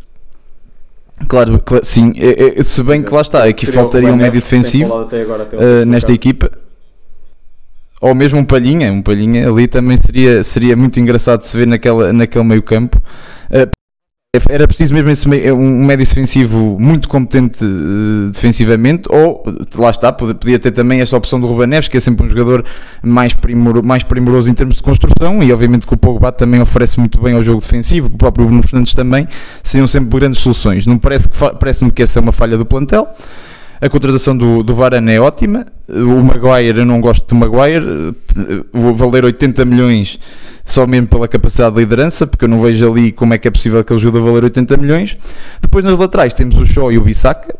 Claro, 1.28 1.60
claro, 1.64 1.84
sim, 1.84 2.12
é, 2.16 2.58
é, 2.58 2.62
se 2.64 2.82
bem 2.82 3.00
que 3.00 3.14
lá 3.14 3.20
está, 3.20 3.44
aqui 3.44 3.64
faltaria 3.64 4.12
um 4.12 4.16
médio 4.16 4.40
defensivo 4.40 5.02
uh, 5.02 5.86
nesta 5.86 6.12
equipa 6.12 6.50
ou 8.02 8.16
mesmo 8.16 8.36
um 8.36 8.44
Palhinha, 8.44 8.92
um 8.92 9.00
Palhinha 9.00 9.48
ali 9.48 9.68
também 9.68 9.96
seria, 9.96 10.42
seria 10.42 10.76
muito 10.76 10.98
engraçado 10.98 11.42
se 11.42 11.56
ver 11.56 11.68
naquela, 11.68 12.12
naquele 12.12 12.44
meio 12.44 12.62
campo. 12.62 13.00
Uh, 13.48 13.70
era 14.48 14.66
preciso 14.66 14.92
mesmo 14.92 15.10
esse 15.10 15.28
um 15.52 15.84
médio 15.84 16.04
defensivo 16.04 16.78
muito 16.80 17.06
competente 17.08 17.64
uh, 17.64 18.28
defensivamente, 18.30 19.02
ou 19.08 19.44
lá 19.76 19.90
está, 19.90 20.10
podia 20.12 20.58
ter 20.58 20.72
também 20.72 21.00
esta 21.00 21.16
opção 21.16 21.40
do 21.40 21.46
Ruben 21.46 21.68
Neves, 21.68 21.86
que 21.86 21.96
é 21.96 22.00
sempre 22.00 22.26
um 22.26 22.28
jogador 22.28 22.64
mais, 23.04 23.34
primor, 23.34 23.82
mais 23.84 24.02
primoroso 24.02 24.50
em 24.50 24.54
termos 24.54 24.76
de 24.76 24.82
construção, 24.82 25.40
e 25.40 25.52
obviamente 25.52 25.86
que 25.86 25.94
o 25.94 25.96
Pogba 25.96 26.32
também 26.32 26.60
oferece 26.60 26.98
muito 26.98 27.20
bem 27.20 27.34
ao 27.34 27.42
jogo 27.42 27.60
defensivo, 27.60 28.08
o 28.08 28.18
próprio 28.18 28.46
Bruno 28.46 28.64
Fernandes 28.64 28.94
também, 28.94 29.28
seriam 29.62 29.86
sempre 29.86 30.18
grandes 30.18 30.40
soluções. 30.40 30.86
Não 30.86 30.98
parece 30.98 31.28
que 31.28 31.36
parece-me 31.60 31.92
que 31.92 32.02
essa 32.02 32.18
é 32.18 32.20
uma 32.20 32.32
falha 32.32 32.58
do 32.58 32.66
plantel. 32.66 33.06
A 33.82 33.88
contratação 33.88 34.36
do, 34.36 34.62
do 34.62 34.76
Varane 34.76 35.10
é 35.10 35.20
ótima. 35.20 35.66
O 35.88 36.22
Maguire, 36.22 36.78
eu 36.78 36.86
não 36.86 37.00
gosto 37.00 37.26
do 37.26 37.34
Maguire. 37.34 38.14
Vou 38.72 38.94
valer 38.94 39.24
80 39.24 39.64
milhões 39.64 40.20
só 40.64 40.86
mesmo 40.86 41.08
pela 41.08 41.26
capacidade 41.26 41.74
de 41.74 41.80
liderança, 41.80 42.24
porque 42.24 42.44
eu 42.44 42.48
não 42.48 42.62
vejo 42.62 42.88
ali 42.88 43.10
como 43.10 43.34
é 43.34 43.38
que 43.38 43.48
é 43.48 43.50
possível 43.50 43.82
que 43.82 43.92
ele 43.92 43.98
ajude 43.98 44.18
a 44.18 44.20
valer 44.20 44.44
80 44.44 44.76
milhões. 44.76 45.16
Depois 45.60 45.84
nas 45.84 45.98
laterais 45.98 46.32
temos 46.32 46.56
o 46.56 46.64
Shaw 46.64 46.92
e 46.92 46.98
o 46.98 47.00
Bissaka. 47.00 47.56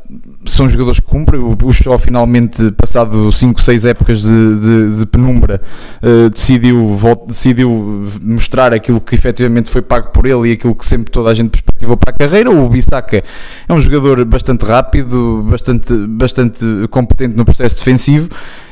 são 0.46 0.68
jogadores 0.68 1.00
que 1.00 1.06
cumprem. 1.06 1.40
O, 1.40 1.72
Shaw 1.72 1.98
finalmente, 1.98 2.70
passado 2.72 3.32
5, 3.32 3.60
6 3.60 3.86
épocas 3.86 4.22
de, 4.22 4.58
de, 4.60 4.96
de 4.98 5.06
penumbra, 5.06 5.60
uh, 6.02 6.30
decidiu, 6.30 6.96
decidiu 7.26 8.08
mostrar 8.22 8.72
aquilo 8.72 9.00
que 9.00 9.16
efetivamente 9.16 9.68
foi 9.68 9.82
pago 9.82 10.10
por 10.10 10.24
ele 10.24 10.50
e 10.50 10.52
aquilo 10.52 10.76
que 10.76 10.86
sempre 10.86 11.10
toda 11.10 11.30
a 11.30 11.34
gente 11.34 11.50
perspectivou 11.82 11.96
para 11.96 12.10
a 12.10 12.16
carreira. 12.16 12.50
O 12.50 12.68
Bissaka 12.68 13.22
é 13.68 13.72
um 13.72 13.80
jogador 13.80 14.24
bastante 14.24 14.64
rápido, 14.64 15.44
bastante, 15.48 15.92
bastante 16.06 16.64
competente 16.90 17.36
no 17.36 17.44
processo 17.44 17.76
defensivo. 17.76 18.28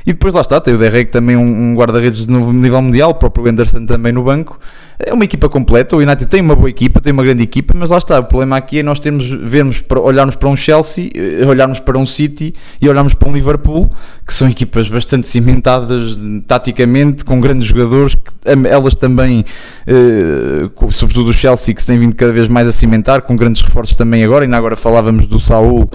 E 0.07 0.13
depois 0.13 0.35
lá 0.35 0.41
está, 0.41 0.61
tem 0.61 0.75
o 0.75 0.79
Derrek 0.79 1.11
também 1.11 1.37
um, 1.37 1.73
um 1.73 1.75
guarda-redes 1.75 2.27
de 2.27 2.33
novo 2.33 2.53
nível 2.53 2.81
mundial, 2.81 3.11
o 3.11 3.15
próprio 3.15 3.49
Anderson 3.49 3.85
também 3.87 4.13
no 4.13 4.23
banco. 4.23 4.59
É 5.03 5.15
uma 5.15 5.25
equipa 5.25 5.49
completa, 5.49 5.97
o 5.97 6.01
United 6.01 6.27
tem 6.27 6.43
uma 6.43 6.55
boa 6.55 6.69
equipa, 6.69 7.01
tem 7.01 7.11
uma 7.11 7.25
grande 7.25 7.43
equipa, 7.43 7.73
mas 7.75 7.89
lá 7.89 7.97
está, 7.97 8.21
o 8.21 8.25
problema 8.25 8.59
aqui 8.59 8.81
é 8.81 8.83
nós 8.83 9.01
termos, 9.01 9.31
vermos 9.31 9.83
olharmos 10.03 10.37
para 10.37 10.47
um 10.47 10.55
Chelsea, 10.55 11.11
eh, 11.15 11.47
olharmos 11.47 11.81
para 11.81 11.97
um 11.97 12.05
City 12.05 12.55
e 12.83 12.87
olharmos 12.87 13.15
para 13.15 13.27
um 13.27 13.33
Liverpool, 13.33 13.91
que 14.27 14.35
são 14.35 14.47
equipas 14.47 14.89
bastante 14.89 15.27
cimentadas 15.27 16.19
taticamente, 16.47 17.25
com 17.25 17.41
grandes 17.41 17.67
jogadores, 17.67 18.15
que, 18.15 18.31
elas 18.69 18.95
também, 18.95 19.43
eh, 19.87 20.69
sobretudo 20.91 21.31
o 21.31 21.33
Chelsea, 21.33 21.75
que 21.75 21.81
se 21.81 21.87
tem 21.87 21.99
vindo 21.99 22.15
cada 22.15 22.33
vez 22.33 22.47
mais 22.47 22.69
a 22.69 22.73
cimentar, 22.73 23.23
com 23.23 23.35
grandes 23.35 23.63
reforços 23.63 23.97
também 23.97 24.23
agora, 24.23 24.45
ainda 24.45 24.57
agora 24.59 24.77
falávamos 24.77 25.27
do 25.27 25.41
Saúl, 25.41 25.89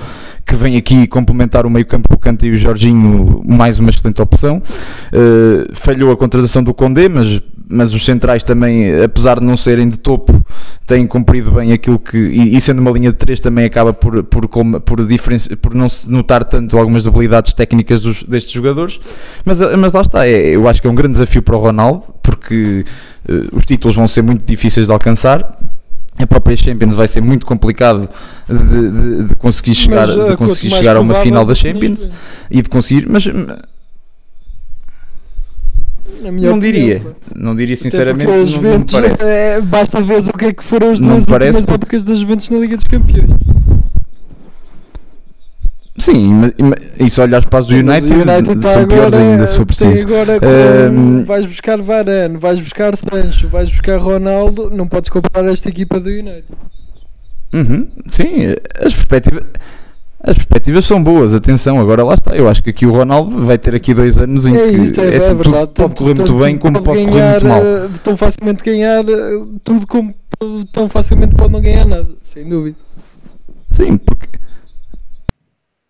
que 0.46 0.56
vem 0.56 0.78
aqui 0.78 1.08
complementar 1.08 1.66
o 1.66 1.70
meio 1.70 1.86
campo 1.86 2.08
com 2.08 2.30
o 2.30 2.46
e 2.46 2.52
o 2.52 2.56
Jorginho, 2.56 3.42
mais 3.46 3.80
uma 3.80 3.90
excelente 3.90 4.22
opção. 4.22 4.62
Uh, 5.12 5.74
falhou 5.74 6.12
a 6.12 6.18
contratação 6.18 6.64
do 6.64 6.74
Condé, 6.74 7.10
mas, 7.10 7.42
mas 7.68 7.94
os 7.94 8.06
centrais 8.06 8.44
também, 8.44 9.02
apesar 9.04 9.40
de 9.40 9.46
não 9.46 9.58
serem 9.58 9.90
de 9.90 9.98
topo, 9.98 10.40
têm 10.86 11.08
cumprido 11.08 11.52
bem 11.52 11.74
aquilo 11.74 11.98
que. 11.98 12.18
E, 12.18 12.62
sendo 12.62 12.80
uma 12.80 12.92
linha 12.92 13.12
de 13.12 13.18
3 13.18 13.40
também 13.40 13.66
acaba 13.66 13.92
por, 13.92 14.24
por, 14.24 14.48
por, 14.48 15.08
por 15.62 15.74
não 15.74 15.90
se 15.90 16.12
notar 16.12 16.44
tanto 16.44 16.78
algumas 16.78 17.04
debilidades 17.04 17.52
técnicas 17.54 18.02
dos- 18.02 18.22
destes 18.24 18.52
jogadores. 18.54 19.00
Mas, 19.44 19.60
mas 19.78 19.94
lá 19.94 20.02
está, 20.02 20.28
é, 20.28 20.56
eu 20.56 20.68
acho 20.68 20.80
que 20.80 20.88
é 20.88 20.92
um 20.92 20.96
grande 20.96 21.14
desafio 21.14 21.42
para 21.42 21.56
o 21.56 21.60
Ronaldo, 21.60 22.04
porque 22.22 22.86
uh, 23.28 23.56
os 23.56 23.66
títulos 23.66 23.96
vão 23.96 24.08
ser 24.08 24.22
muito 24.22 24.46
difíceis 24.46 24.86
de 24.86 24.94
alcançar. 24.94 25.58
A 26.18 26.26
própria 26.26 26.56
Champions 26.56 26.96
vai 26.96 27.08
ser 27.08 27.22
muito 27.22 27.46
complicado 27.46 28.08
de, 28.48 28.58
de- 28.58 29.24
de 29.26 29.36
conseguir 29.36 29.76
chegar, 29.76 30.08
Mas, 30.08 30.30
de 30.30 30.38
conseguir 30.38 30.70
chegar 30.70 30.96
a 30.96 31.02
uma 31.02 31.16
final 31.16 31.44
da 31.46 31.48
menos 31.54 31.60
Champions 31.60 32.10
e 32.50 32.62
de 32.62 32.70
conseguir, 32.70 33.06
mas 33.10 33.28
minha 36.32 36.50
não 36.50 36.60
diria, 36.60 37.02
não 37.36 37.56
diria 37.56 37.76
sinceramente, 37.76 38.32
porque 38.32 38.40
a 38.42 38.46
não, 38.46 38.52
não 38.52 38.62
me 38.62 38.70
Juventus, 38.72 38.94
parece. 38.96 39.24
é, 39.24 39.62
basta 39.62 40.02
ver 40.02 40.20
o 40.20 40.34
que 40.38 40.46
é 40.46 40.54
que 40.54 40.64
foram 40.64 40.92
as 40.94 41.00
Não 41.00 41.08
duas 41.20 41.20
últimas 41.20 41.56
porque- 41.58 41.74
épocas 41.74 42.04
das 42.04 42.20
Juventus 42.20 42.50
na 42.50 42.58
Liga 42.60 42.76
dos 42.78 42.86
Campeões. 42.86 43.30
Sim, 45.98 46.52
e 47.00 47.10
se 47.10 47.22
olhares 47.22 47.46
para 47.46 47.60
mas 47.62 47.70
United, 47.70 48.14
o 48.14 48.22
United 48.22 48.60
tá 48.62 48.74
são 48.74 48.86
piores 48.86 49.14
agora- 49.14 49.32
ainda 49.32 49.48
se 49.48 49.56
for 49.56 49.66
preciso. 49.66 50.06
agora 50.08 50.40
Ahm, 50.90 51.24
vais 51.24 51.46
buscar 51.46 51.82
Varane, 51.82 52.38
vais 52.38 52.60
buscar 52.60 52.98
Sancho, 52.98 53.48
vais 53.48 53.70
buscar 53.70 53.98
Ronaldo, 53.98 54.70
não 54.70 54.88
podes 54.88 55.10
comparar 55.10 55.50
esta 55.50 55.70
equipa 55.70 55.98
do 56.00 56.10
United. 56.10 56.44
Uhum, 57.54 57.88
sim, 58.10 58.28
as 58.78 58.94
perspectivas, 58.94 59.44
as 60.22 60.36
perspectivas 60.36 60.86
são 60.86 61.02
boas, 61.02 61.34
atenção, 61.34 61.80
agora 61.80 62.04
lá 62.04 62.16
está. 62.16 62.36
Eu 62.36 62.50
acho 62.50 62.62
que 62.62 62.72
aqui 62.72 62.86
o 62.86 62.92
Ronaldo 62.92 63.46
vai 63.46 63.58
ter 63.58 63.74
aqui 63.74 63.94
dois 63.94 64.18
anos 64.20 64.46
em 64.46 64.54
É 64.58 64.68
que 64.70 64.76
isso, 64.76 65.00
é, 65.00 65.16
é 65.16 65.20
tudo 65.20 65.38
verdade. 65.44 65.72
pode 65.76 65.96
correr 65.96 66.14
muito 66.16 66.34
bem 66.38 66.58
como 66.58 66.82
pode 66.82 67.06
correr 67.06 67.32
muito 67.32 67.46
mal. 67.46 67.62
eh, 67.64 67.88
Tão 68.04 68.18
facilmente 68.18 68.62
ganhar 68.66 69.06
eh, 69.08 69.44
tudo 69.64 69.88
como 69.88 70.14
tão 70.74 70.90
facilmente 70.90 71.34
pode 71.36 71.54
não 71.54 71.62
ganhar 71.62 71.86
nada, 71.86 72.10
sem 72.22 72.50
dúvida. 72.50 72.76
Sim, 73.72 73.96
porque 73.98 74.35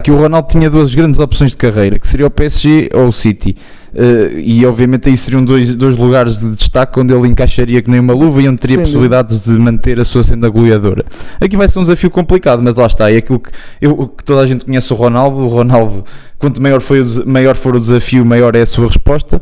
que 0.06 0.12
o 0.12 0.18
Ronaldo 0.18 0.48
tinha 0.48 0.70
duas 0.70 0.94
grandes 0.94 1.20
opções 1.20 1.50
de 1.50 1.58
carreira, 1.58 1.98
que 1.98 2.08
seria 2.08 2.28
o 2.28 2.30
PSG 2.30 2.92
ou 2.94 3.08
o 3.08 3.12
City. 3.12 3.58
Eh, 3.92 4.40
e 4.40 4.64
obviamente 4.64 5.10
aí 5.10 5.18
seriam 5.18 5.44
dois, 5.44 5.76
dois 5.76 5.98
lugares 5.98 6.42
de 6.42 6.56
destaque 6.56 7.00
onde 7.00 7.12
ele 7.12 7.28
encaixaria 7.28 7.82
que 7.82 7.90
nem 7.90 8.00
uma 8.00 8.14
luva 8.14 8.40
e 8.40 8.48
onde 8.48 8.60
teria 8.60 8.76
Sem 8.76 8.86
possibilidades 8.86 9.44
de 9.44 9.58
manter 9.58 10.00
a 10.00 10.06
sua 10.06 10.22
senda 10.22 10.48
goleadora. 10.48 11.04
Aqui 11.42 11.58
vai 11.58 11.68
ser 11.68 11.80
um 11.80 11.82
desafio 11.82 12.12
complicado, 12.12 12.62
mas 12.62 12.76
lá 12.76 12.86
está, 12.86 13.12
é 13.12 13.18
aquilo 13.18 13.40
que, 13.40 13.50
eu, 13.82 14.10
que 14.10 14.24
toda 14.24 14.42
a 14.42 14.46
gente 14.46 14.64
conhece 14.64 14.94
o 14.94 14.96
Ronaldo. 14.96 15.38
O 15.38 15.48
Ronaldo, 15.48 16.06
quanto 16.40 16.62
maior, 16.62 16.82
foi 16.82 17.02
o, 17.02 17.06
maior 17.28 17.56
for 17.56 17.76
o 17.76 17.80
desafio, 17.80 18.26
maior 18.26 18.56
é 18.56 18.62
a 18.62 18.66
sua 18.66 18.88
resposta. 18.88 19.42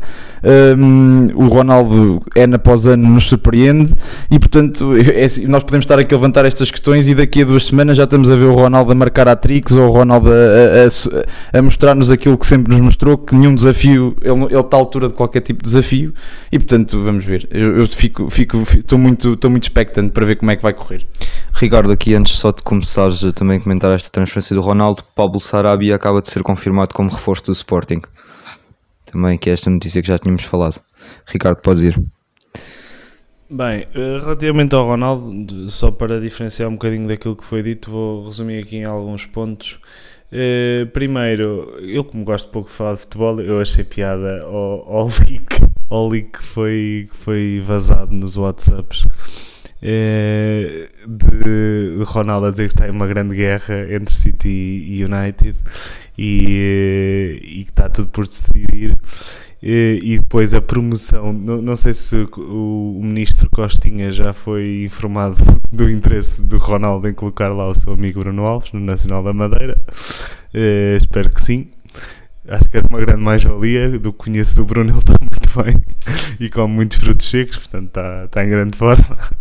Hum, 0.76 1.28
o 1.34 1.46
Ronaldo, 1.48 2.20
ano 2.36 2.56
após 2.56 2.86
ano, 2.86 3.08
nos 3.08 3.26
surpreende 3.28 3.94
e, 4.30 4.38
portanto, 4.38 4.92
é 4.96 5.24
assim, 5.24 5.46
nós 5.46 5.64
podemos 5.64 5.84
estar 5.84 5.98
aqui 5.98 6.14
a 6.14 6.18
levantar 6.18 6.44
estas 6.44 6.70
questões 6.70 7.08
e 7.08 7.14
daqui 7.14 7.40
a 7.42 7.44
duas 7.46 7.64
semanas 7.64 7.96
já 7.96 8.04
estamos 8.04 8.30
a 8.30 8.36
ver 8.36 8.44
o 8.44 8.52
Ronaldo 8.54 8.92
a 8.92 8.94
marcar 8.94 9.26
a 9.26 9.34
trix 9.36 9.72
ou 9.72 9.88
o 9.88 9.90
Ronaldo 9.90 10.28
a, 10.30 10.32
a- 10.34 11.54
a- 11.54 11.58
a 11.58 11.62
mostrar-nos 11.62 12.10
aquilo 12.10 12.36
que 12.36 12.46
sempre 12.46 12.72
nos 12.72 12.80
mostrou, 12.82 13.16
que 13.16 13.34
nenhum 13.34 13.54
desafio, 13.54 14.14
ele, 14.20 14.44
ele 14.44 14.58
está 14.60 14.76
à 14.76 14.80
altura 14.80 15.08
de 15.08 15.14
qualquer 15.14 15.40
tipo 15.40 15.62
de 15.62 15.68
desafio 15.70 16.12
e, 16.52 16.58
portanto, 16.58 17.02
vamos 17.02 17.24
ver. 17.24 17.48
Eu, 17.50 17.78
eu 17.78 17.86
fico, 17.88 18.28
fico, 18.28 18.58
estou 18.76 18.98
muito, 18.98 19.32
estou 19.32 19.50
muito 19.50 19.62
expectante 19.62 20.12
para 20.12 20.26
ver 20.26 20.36
como 20.36 20.50
é 20.50 20.56
que 20.56 20.62
vai 20.62 20.74
correr. 20.74 21.06
Ricardo, 21.54 21.90
aqui 21.90 22.14
antes 22.14 22.36
só 22.36 22.50
de 22.50 22.62
começares 22.62 23.24
a 23.24 23.32
também 23.32 23.58
comentar 23.60 23.90
esta 23.92 24.10
transferência 24.10 24.54
do 24.54 24.60
Ronaldo, 24.60 25.02
Pablo 25.14 25.40
Sarabia 25.40 25.94
acaba 25.94 26.20
de 26.20 26.28
ser 26.28 26.42
confirmado 26.42 26.83
como 26.92 27.10
reforço 27.10 27.44
do 27.44 27.52
Sporting. 27.52 28.02
Também 29.06 29.38
que 29.38 29.48
é 29.48 29.52
esta 29.52 29.70
notícia 29.70 30.02
que 30.02 30.08
já 30.08 30.18
tínhamos 30.18 30.44
falado. 30.44 30.80
Ricardo, 31.26 31.60
podes 31.62 31.84
ir. 31.84 32.02
Bem, 33.48 33.86
eh, 33.94 34.18
relativamente 34.20 34.74
ao 34.74 34.86
Ronaldo, 34.86 35.70
só 35.70 35.90
para 35.90 36.20
diferenciar 36.20 36.68
um 36.68 36.72
bocadinho 36.72 37.06
daquilo 37.06 37.36
que 37.36 37.44
foi 37.44 37.62
dito, 37.62 37.90
vou 37.90 38.26
resumir 38.26 38.62
aqui 38.62 38.76
em 38.76 38.84
alguns 38.84 39.26
pontos. 39.26 39.78
Eh, 40.32 40.86
primeiro, 40.92 41.76
eu 41.80 42.02
como 42.02 42.24
gosto 42.24 42.50
pouco 42.50 42.68
de 42.68 42.74
falar 42.74 42.94
de 42.94 43.02
futebol, 43.02 43.40
eu 43.40 43.60
achei 43.60 43.84
piada 43.84 44.42
ao, 44.42 44.92
ao 44.92 45.06
leak, 45.28 45.46
ao 45.88 46.08
leak 46.08 46.30
que 46.32 46.42
foi, 46.42 47.08
que 47.10 47.16
foi 47.16 47.62
vazado 47.64 48.12
nos 48.12 48.36
WhatsApps 48.36 49.04
eh, 49.86 50.88
de 51.06 52.02
Ronaldo 52.04 52.46
a 52.46 52.50
dizer 52.50 52.68
que 52.68 52.74
está 52.74 52.88
em 52.88 52.90
uma 52.90 53.06
grande 53.06 53.36
guerra 53.36 53.86
entre 53.94 54.14
City 54.14 54.48
e 54.48 55.04
United 55.04 55.54
e, 56.16 57.38
eh, 57.38 57.46
e 57.46 57.64
que 57.64 57.70
está 57.70 57.90
tudo 57.90 58.08
por 58.08 58.26
decidir. 58.26 58.96
Eh, 59.62 59.98
E 60.02 60.18
depois 60.18 60.54
a 60.54 60.60
promoção, 60.62 61.32
não, 61.32 61.60
não 61.60 61.76
sei 61.76 61.92
se 61.94 62.16
o, 62.16 62.98
o 62.98 63.00
ministro 63.02 63.48
Costinha 63.50 64.10
já 64.12 64.32
foi 64.32 64.84
informado 64.84 65.36
do 65.72 65.90
interesse 65.90 66.42
do 66.42 66.58
Ronaldo 66.58 67.08
em 67.08 67.14
colocar 67.14 67.48
lá 67.48 67.68
o 67.68 67.74
seu 67.74 67.92
amigo 67.92 68.20
Bruno 68.20 68.44
Alves 68.46 68.72
no 68.72 68.80
Nacional 68.80 69.22
da 69.22 69.32
Madeira. 69.32 69.76
Espero 71.00 71.30
que 71.30 71.42
sim. 71.42 71.68
Acho 72.46 72.68
que 72.68 72.76
era 72.76 72.86
uma 72.88 73.00
grande 73.00 73.22
mais-valia. 73.22 73.98
Do 73.98 74.12
que 74.12 74.18
conheço 74.18 74.56
do 74.56 74.64
Bruno, 74.64 74.90
ele 74.90 74.98
está 74.98 75.14
muito 75.20 75.62
bem 75.62 75.82
e 76.38 76.50
come 76.50 76.74
muitos 76.74 76.98
frutos 76.98 77.28
secos, 77.28 77.56
portanto 77.56 77.86
está, 77.88 78.24
está 78.26 78.44
em 78.44 78.48
grande 78.48 78.76
forma. 78.76 79.18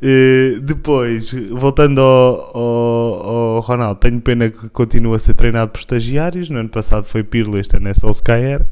Eh, 0.00 0.60
depois, 0.62 1.32
voltando 1.50 2.00
ao, 2.00 2.56
ao, 2.56 3.56
ao 3.56 3.60
Ronaldo, 3.60 3.98
tenho 3.98 4.20
pena 4.20 4.48
que 4.48 4.68
continue 4.68 5.16
a 5.16 5.18
ser 5.18 5.34
treinado 5.34 5.72
por 5.72 5.80
estagiários. 5.80 6.48
No 6.48 6.60
ano 6.60 6.68
passado 6.68 7.04
foi 7.04 7.24
Pirlo, 7.24 7.58
este 7.58 7.76
ano 7.76 7.88
é 7.88 7.94
Solskjaer. 7.94 8.64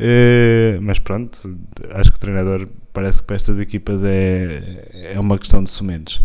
Eh, 0.00 0.78
mas 0.82 0.98
pronto, 0.98 1.56
acho 1.92 2.10
que 2.10 2.16
o 2.16 2.20
treinador 2.20 2.66
parece 2.92 3.20
que 3.20 3.26
para 3.28 3.36
estas 3.36 3.60
equipas 3.60 4.02
é, 4.02 5.12
é 5.14 5.20
uma 5.20 5.38
questão 5.38 5.62
de 5.62 5.70
somente. 5.70 6.20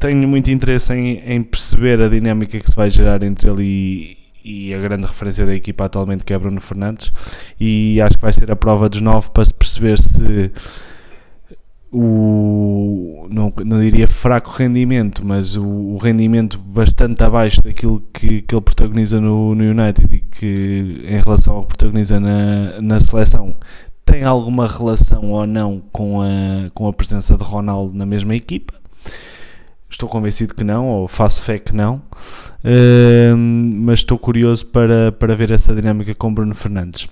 tenho 0.00 0.26
muito 0.26 0.50
interesse 0.50 0.92
em, 0.92 1.18
em 1.24 1.42
perceber 1.42 2.00
a 2.00 2.08
dinâmica 2.08 2.58
que 2.58 2.68
se 2.68 2.74
vai 2.74 2.90
gerar 2.90 3.22
entre 3.22 3.48
ele 3.48 3.62
e, 3.62 4.23
e 4.44 4.74
a 4.74 4.78
grande 4.78 5.06
referência 5.06 5.46
da 5.46 5.54
equipa 5.54 5.86
atualmente 5.86 6.24
que 6.24 6.34
é 6.34 6.38
Bruno 6.38 6.60
Fernandes 6.60 7.10
e 7.58 8.00
acho 8.00 8.16
que 8.16 8.22
vai 8.22 8.32
ser 8.32 8.50
a 8.52 8.56
prova 8.56 8.88
dos 8.88 9.00
nove 9.00 9.30
para 9.30 9.44
se 9.44 9.54
perceber 9.54 9.98
se 9.98 10.52
o 11.90 13.28
não, 13.30 13.52
não 13.64 13.80
diria 13.80 14.08
fraco 14.08 14.50
rendimento, 14.50 15.24
mas 15.24 15.54
o, 15.54 15.64
o 15.64 15.96
rendimento 15.96 16.58
bastante 16.58 17.22
abaixo 17.22 17.62
daquilo 17.62 18.00
que, 18.12 18.42
que 18.42 18.54
ele 18.54 18.62
protagoniza 18.62 19.20
no, 19.20 19.54
no 19.54 19.64
United 19.64 20.12
e 20.12 20.18
que 20.18 21.04
em 21.04 21.22
relação 21.22 21.54
ao 21.54 21.62
que 21.62 21.68
protagoniza 21.68 22.18
na, 22.18 22.80
na 22.82 23.00
seleção 23.00 23.54
tem 24.04 24.24
alguma 24.24 24.66
relação 24.66 25.30
ou 25.30 25.46
não 25.46 25.82
com 25.92 26.20
a, 26.20 26.70
com 26.74 26.88
a 26.88 26.92
presença 26.92 27.36
de 27.36 27.44
Ronaldo 27.44 27.96
na 27.96 28.04
mesma 28.04 28.34
equipa. 28.34 28.74
Estou 29.94 30.08
convencido 30.08 30.54
que 30.54 30.64
não, 30.64 30.88
ou 30.88 31.06
faço 31.06 31.40
fé 31.40 31.58
que 31.58 31.74
não, 31.74 32.02
Ahm, 32.64 33.74
mas 33.84 33.98
estou 33.98 34.18
curioso 34.18 34.64
para, 34.66 35.12
para 35.12 35.36
ver 35.36 35.50
essa 35.50 35.74
dinâmica 35.74 36.14
com 36.14 36.32
Bruno 36.32 36.54
Fernandes. 36.54 37.08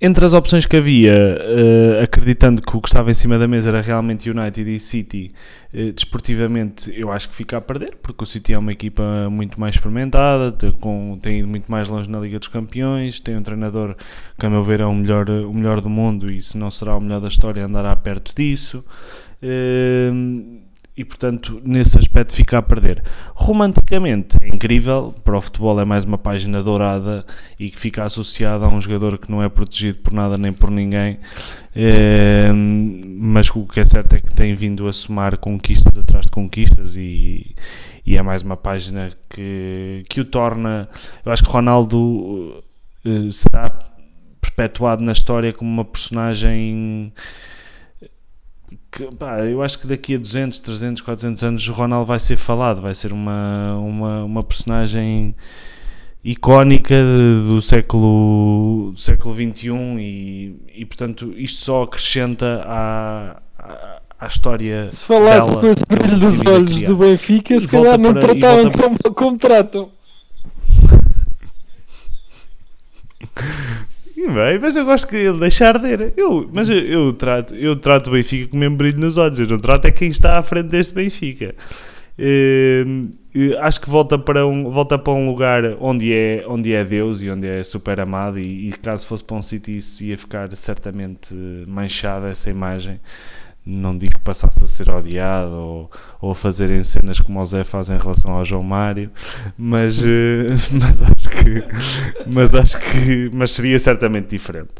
Entre 0.00 0.24
as 0.24 0.32
opções 0.34 0.66
que 0.66 0.76
havia, 0.76 1.12
eh, 1.14 2.00
acreditando 2.02 2.60
que 2.60 2.76
o 2.76 2.80
que 2.80 2.88
estava 2.88 3.10
em 3.10 3.14
cima 3.14 3.38
da 3.38 3.46
mesa 3.46 3.70
era 3.70 3.80
realmente 3.80 4.28
United 4.28 4.68
e 4.68 4.78
City, 4.78 5.32
eh, 5.72 5.92
desportivamente 5.92 6.92
eu 6.94 7.10
acho 7.10 7.28
que 7.28 7.34
fica 7.34 7.56
a 7.56 7.60
perder, 7.60 7.96
porque 8.02 8.22
o 8.22 8.26
City 8.26 8.52
é 8.52 8.58
uma 8.58 8.72
equipa 8.72 9.30
muito 9.30 9.58
mais 9.58 9.76
experimentada, 9.76 10.52
tem, 10.52 10.72
com, 10.72 11.18
tem 11.22 11.38
ido 11.38 11.48
muito 11.48 11.70
mais 11.70 11.88
longe 11.88 12.10
na 12.10 12.18
Liga 12.20 12.38
dos 12.38 12.48
Campeões, 12.48 13.20
tem 13.20 13.36
um 13.36 13.42
treinador 13.42 13.96
que, 14.38 14.44
a 14.44 14.50
meu 14.50 14.64
ver, 14.64 14.80
é 14.80 14.84
o 14.84 14.94
melhor, 14.94 15.30
o 15.30 15.54
melhor 15.54 15.80
do 15.80 15.88
mundo 15.88 16.30
e 16.30 16.42
se 16.42 16.58
não 16.58 16.70
será 16.70 16.96
o 16.96 17.00
melhor 17.00 17.20
da 17.20 17.28
história, 17.28 17.64
andará 17.64 17.94
perto 17.96 18.34
disso. 18.36 18.84
Eh, 19.40 20.10
e 20.96 21.04
portanto 21.04 21.60
nesse 21.64 21.98
aspecto 21.98 22.34
fica 22.34 22.58
a 22.58 22.62
perder. 22.62 23.02
Romanticamente 23.34 24.36
é 24.40 24.48
incrível, 24.48 25.14
para 25.24 25.36
o 25.36 25.40
futebol 25.40 25.80
é 25.80 25.84
mais 25.84 26.04
uma 26.04 26.18
página 26.18 26.62
dourada 26.62 27.24
e 27.58 27.70
que 27.70 27.78
fica 27.78 28.04
associada 28.04 28.64
a 28.64 28.68
um 28.68 28.80
jogador 28.80 29.18
que 29.18 29.30
não 29.30 29.42
é 29.42 29.48
protegido 29.48 29.98
por 29.98 30.12
nada 30.12 30.38
nem 30.38 30.52
por 30.52 30.70
ninguém, 30.70 31.18
eh, 31.74 32.50
mas 32.52 33.50
o 33.50 33.66
que 33.66 33.80
é 33.80 33.84
certo 33.84 34.14
é 34.14 34.20
que 34.20 34.32
tem 34.32 34.54
vindo 34.54 34.86
a 34.86 34.92
somar 34.92 35.38
conquistas 35.38 35.96
atrás 35.98 36.26
de 36.26 36.30
conquistas 36.30 36.94
e, 36.96 37.54
e 38.06 38.16
é 38.16 38.22
mais 38.22 38.42
uma 38.42 38.56
página 38.56 39.10
que, 39.28 40.04
que 40.08 40.20
o 40.20 40.24
torna. 40.24 40.88
Eu 41.24 41.32
acho 41.32 41.42
que 41.42 41.50
Ronaldo 41.50 42.62
eh, 43.04 43.30
será 43.32 43.76
perpetuado 44.40 45.02
na 45.02 45.12
história 45.12 45.52
como 45.52 45.70
uma 45.70 45.84
personagem 45.84 47.12
que, 48.94 49.14
pá, 49.16 49.40
eu 49.40 49.62
acho 49.62 49.78
que 49.78 49.86
daqui 49.86 50.14
a 50.14 50.18
200, 50.18 50.60
300, 50.60 51.02
400 51.02 51.42
anos 51.42 51.68
o 51.68 51.72
Ronaldo 51.72 52.06
vai 52.06 52.20
ser 52.20 52.36
falado, 52.36 52.80
vai 52.80 52.94
ser 52.94 53.12
uma, 53.12 53.76
uma, 53.78 54.24
uma 54.24 54.42
personagem 54.42 55.34
icónica 56.22 56.94
do 57.46 57.60
século, 57.60 58.92
do 58.92 59.00
século 59.00 59.34
XXI 59.34 59.68
e, 59.98 60.56
e 60.76 60.84
portanto 60.84 61.32
isto 61.36 61.64
só 61.64 61.82
acrescenta 61.82 62.62
à, 62.66 63.42
à, 63.58 64.00
à 64.20 64.26
história 64.26 64.88
Se 64.90 65.04
falasse 65.04 65.50
com 65.50 65.66
esse 65.66 65.84
brilho 65.86 66.18
dos 66.18 66.40
olhos 66.46 66.82
do 66.82 66.96
Benfica, 66.96 67.54
E 67.56 67.60
se 67.60 67.68
calhar 67.68 67.98
não 67.98 68.12
para- 68.14 68.28
tratavam 68.28 68.70
como, 68.70 68.96
como 69.14 69.38
tratam. 69.38 69.90
E 74.16 74.28
bem, 74.28 74.58
mas 74.60 74.76
eu 74.76 74.84
gosto 74.84 75.08
que 75.08 75.16
ele 75.16 75.38
deixe 75.38 75.64
arder. 75.64 76.12
Eu, 76.16 76.48
mas 76.52 76.68
eu, 76.68 76.78
eu 76.78 77.12
trato, 77.12 77.54
eu 77.54 77.74
trato 77.74 78.08
o 78.08 78.12
Benfica 78.12 78.48
com 78.48 78.56
o 78.56 78.60
mesmo 78.60 78.76
brilho 78.76 79.00
nos 79.00 79.16
olhos. 79.16 79.38
Eu 79.38 79.46
não 79.48 79.58
trato 79.58 79.86
é 79.86 79.90
quem 79.90 80.08
está 80.08 80.38
à 80.38 80.42
frente 80.42 80.68
deste 80.68 80.94
Benfica. 80.94 81.54
Eh, 82.16 82.84
acho 83.60 83.80
que 83.80 83.90
volta 83.90 84.16
para 84.16 84.46
um, 84.46 84.70
volta 84.70 84.96
para 84.96 85.12
um 85.12 85.28
lugar 85.28 85.64
onde 85.80 86.12
é, 86.12 86.44
onde 86.46 86.72
é 86.72 86.84
Deus 86.84 87.20
e 87.20 87.28
onde 87.28 87.48
é 87.48 87.64
super 87.64 87.98
amado. 87.98 88.38
E, 88.38 88.68
e 88.68 88.72
caso 88.72 89.06
fosse 89.06 89.24
para 89.24 89.36
um 89.36 89.42
sítio, 89.42 89.74
isso 89.76 90.02
ia 90.04 90.16
ficar 90.16 90.54
certamente 90.54 91.34
manchada 91.66 92.28
essa 92.28 92.48
imagem. 92.48 93.00
Não 93.66 93.96
digo 93.96 94.14
que 94.14 94.20
passasse 94.20 94.62
a 94.62 94.66
ser 94.66 94.90
odiado 94.90 95.54
ou, 95.54 95.90
ou 96.20 96.32
a 96.32 96.34
fazerem 96.34 96.84
cenas 96.84 97.18
como 97.18 97.40
o 97.40 97.46
Zé 97.46 97.64
faz 97.64 97.88
em 97.88 97.96
relação 97.96 98.32
ao 98.32 98.44
João 98.44 98.62
Mário, 98.62 99.10
mas, 99.56 99.98
eh, 100.04 100.54
mas 100.72 101.00
acho 101.00 101.30
que 101.30 101.64
mas 102.30 102.54
acho 102.54 102.78
que 102.78 103.30
mas 103.32 103.52
seria 103.52 103.78
certamente 103.78 104.28
diferente. 104.28 104.74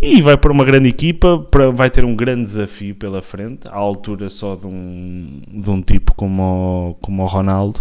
E 0.00 0.22
vai 0.22 0.36
para 0.36 0.52
uma 0.52 0.64
grande 0.64 0.88
equipa, 0.88 1.38
para, 1.50 1.70
vai 1.70 1.90
ter 1.90 2.04
um 2.04 2.14
grande 2.14 2.42
desafio 2.42 2.94
pela 2.94 3.22
frente, 3.22 3.66
à 3.68 3.76
altura 3.76 4.30
só 4.30 4.56
de 4.56 4.66
um, 4.66 5.42
de 5.48 5.70
um 5.70 5.80
tipo 5.82 6.14
como 6.14 6.90
o, 6.90 6.94
como 6.94 7.22
o 7.22 7.26
Ronaldo. 7.26 7.80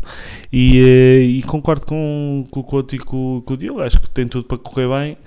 E, 0.52 0.80
eh, 0.80 1.22
e 1.22 1.44
concordo 1.44 1.86
com, 1.86 2.44
com 2.50 2.60
o 2.60 2.64
Couto 2.64 2.96
e 2.96 3.00
com, 3.00 3.44
com 3.46 3.54
o 3.54 3.58
Diogo, 3.58 3.82
acho 3.82 4.00
que 4.00 4.10
tem 4.10 4.28
tudo 4.28 4.46
para 4.46 4.58
correr 4.58 4.88
bem 4.88 5.18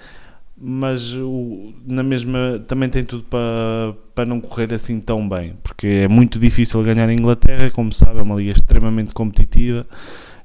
mas 0.56 1.14
o, 1.14 1.73
na 1.87 2.02
mesma 2.02 2.62
também 2.68 2.88
tem 2.88 3.02
tudo 3.04 3.25
para, 3.25 3.94
para 4.14 4.25
não 4.25 4.40
correr 4.40 4.73
assim 4.73 5.00
tão 5.00 5.28
bem, 5.28 5.54
porque 5.62 5.87
é 6.04 6.08
muito 6.08 6.38
difícil 6.38 6.82
ganhar 6.84 7.08
em 7.11 7.14
Inglaterra, 7.18 7.70
como 7.70 7.92
sabe, 7.92 8.18
é 8.20 8.23
uma 8.23 8.37
liga 8.37 8.52
extremamente 8.52 9.12
competitiva. 9.12 9.87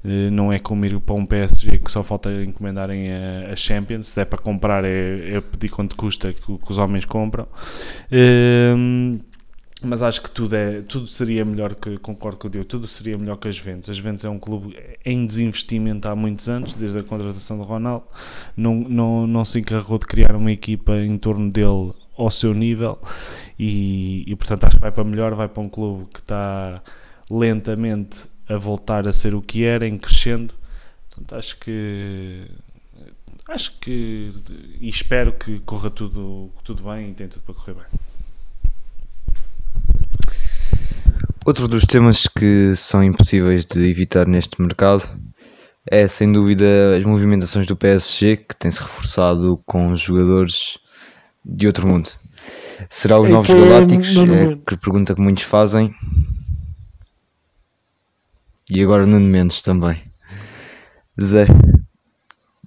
eh, 0.03 0.29
Não 0.31 0.51
é 0.51 0.59
como 0.59 0.85
ir 0.85 0.99
para 0.99 1.15
um 1.15 1.25
PSG 1.25 1.77
que 1.79 1.91
só 1.91 2.03
falta 2.03 2.31
encomendarem 2.43 3.11
a, 3.11 3.53
a 3.53 3.55
Champions. 3.55 4.07
Se 4.07 4.21
é 4.21 4.25
para 4.25 4.39
comprar, 4.39 4.83
é, 4.85 5.35
é 5.37 5.41
pedir 5.41 5.69
quanto 5.69 5.95
custa 5.95 6.33
que, 6.33 6.51
o- 6.51 6.57
que 6.57 6.71
os 6.71 6.77
homens 6.77 7.05
compram. 7.05 7.47
Ehm, 8.11 9.17
mas 9.81 10.01
acho 10.01 10.21
que 10.21 10.29
tudo, 10.29 10.55
é, 10.55 10.81
tudo 10.81 11.07
seria 11.07 11.45
melhor 11.45 11.73
que, 11.73 11.97
concordo 11.99 12.37
com 12.37 12.47
o 12.47 12.49
Diogo, 12.51 12.67
tudo 12.67 12.85
seria 12.85 13.17
melhor 13.17 13.37
que 13.37 13.47
as 13.47 13.55
Juventus. 13.55 13.89
As 13.89 13.95
Juventus 13.95 14.25
é 14.25 14.29
um 14.29 14.37
clube 14.37 14.77
em 15.05 15.25
desinvestimento 15.25 16.09
há 16.09 16.15
muitos 16.15 16.49
anos, 16.49 16.75
desde 16.75 16.99
a 16.99 17.03
contratação 17.03 17.57
do 17.57 17.63
Ronaldo. 17.63 18.05
Não, 18.57 18.75
não, 18.75 19.25
não 19.25 19.45
se 19.45 19.59
encarregou 19.59 19.97
de 19.97 20.05
criar 20.05 20.35
uma 20.35 20.51
equipa 20.51 20.97
em 20.97 21.17
torno 21.17 21.49
dele 21.49 21.93
ao 22.17 22.29
seu 22.29 22.53
nível 22.53 22.99
e, 23.57 24.25
e, 24.27 24.35
portanto 24.35 24.65
acho 24.65 24.75
que 24.75 24.81
vai 24.81 24.91
para 24.91 25.05
melhor, 25.05 25.33
vai 25.33 25.47
para 25.47 25.63
um 25.63 25.69
clube 25.69 26.09
que 26.13 26.19
está 26.19 26.83
lentamente 27.31 28.27
a 28.49 28.57
voltar 28.57 29.07
a 29.07 29.13
ser 29.13 29.33
o 29.33 29.41
que 29.41 29.63
era, 29.63 29.87
em 29.87 29.97
crescendo. 29.97 30.53
Portanto, 31.09 31.35
acho 31.35 31.57
que 31.57 32.45
acho 33.47 33.79
que 33.79 34.33
e 34.81 34.89
espero 34.89 35.33
que 35.33 35.59
corra 35.61 35.89
tudo, 35.89 36.51
tudo 36.63 36.83
bem 36.83 37.11
e 37.11 37.13
tem 37.13 37.29
tudo 37.29 37.43
para 37.43 37.55
correr 37.55 37.73
bem. 37.75 38.08
Outro 41.49 41.67
dos 41.67 41.83
temas 41.83 42.27
que 42.27 42.75
são 42.75 43.03
impossíveis 43.03 43.65
de 43.65 43.89
evitar 43.89 44.27
neste 44.27 44.61
mercado 44.61 45.09
é 45.89 46.07
sem 46.07 46.31
dúvida 46.31 46.95
as 46.95 47.03
movimentações 47.03 47.65
do 47.65 47.75
PSG 47.75 48.37
que 48.37 48.55
tem-se 48.55 48.79
reforçado 48.79 49.59
com 49.65 49.95
jogadores 49.95 50.77
de 51.43 51.65
outro 51.65 51.87
mundo. 51.87 52.07
Será 52.87 53.19
os 53.19 53.27
É 53.27 53.31
novos 53.31 53.47
que, 53.47 53.59
galácticos? 53.59 54.15
É 54.15 54.57
que 54.63 54.77
pergunta 54.77 55.15
que 55.15 55.21
muitos 55.21 55.41
fazem. 55.41 55.91
E 58.69 58.83
agora 58.83 59.07
Nuno 59.07 59.27
Mendes 59.27 59.63
também. 59.63 60.03
Zé, 61.19 61.47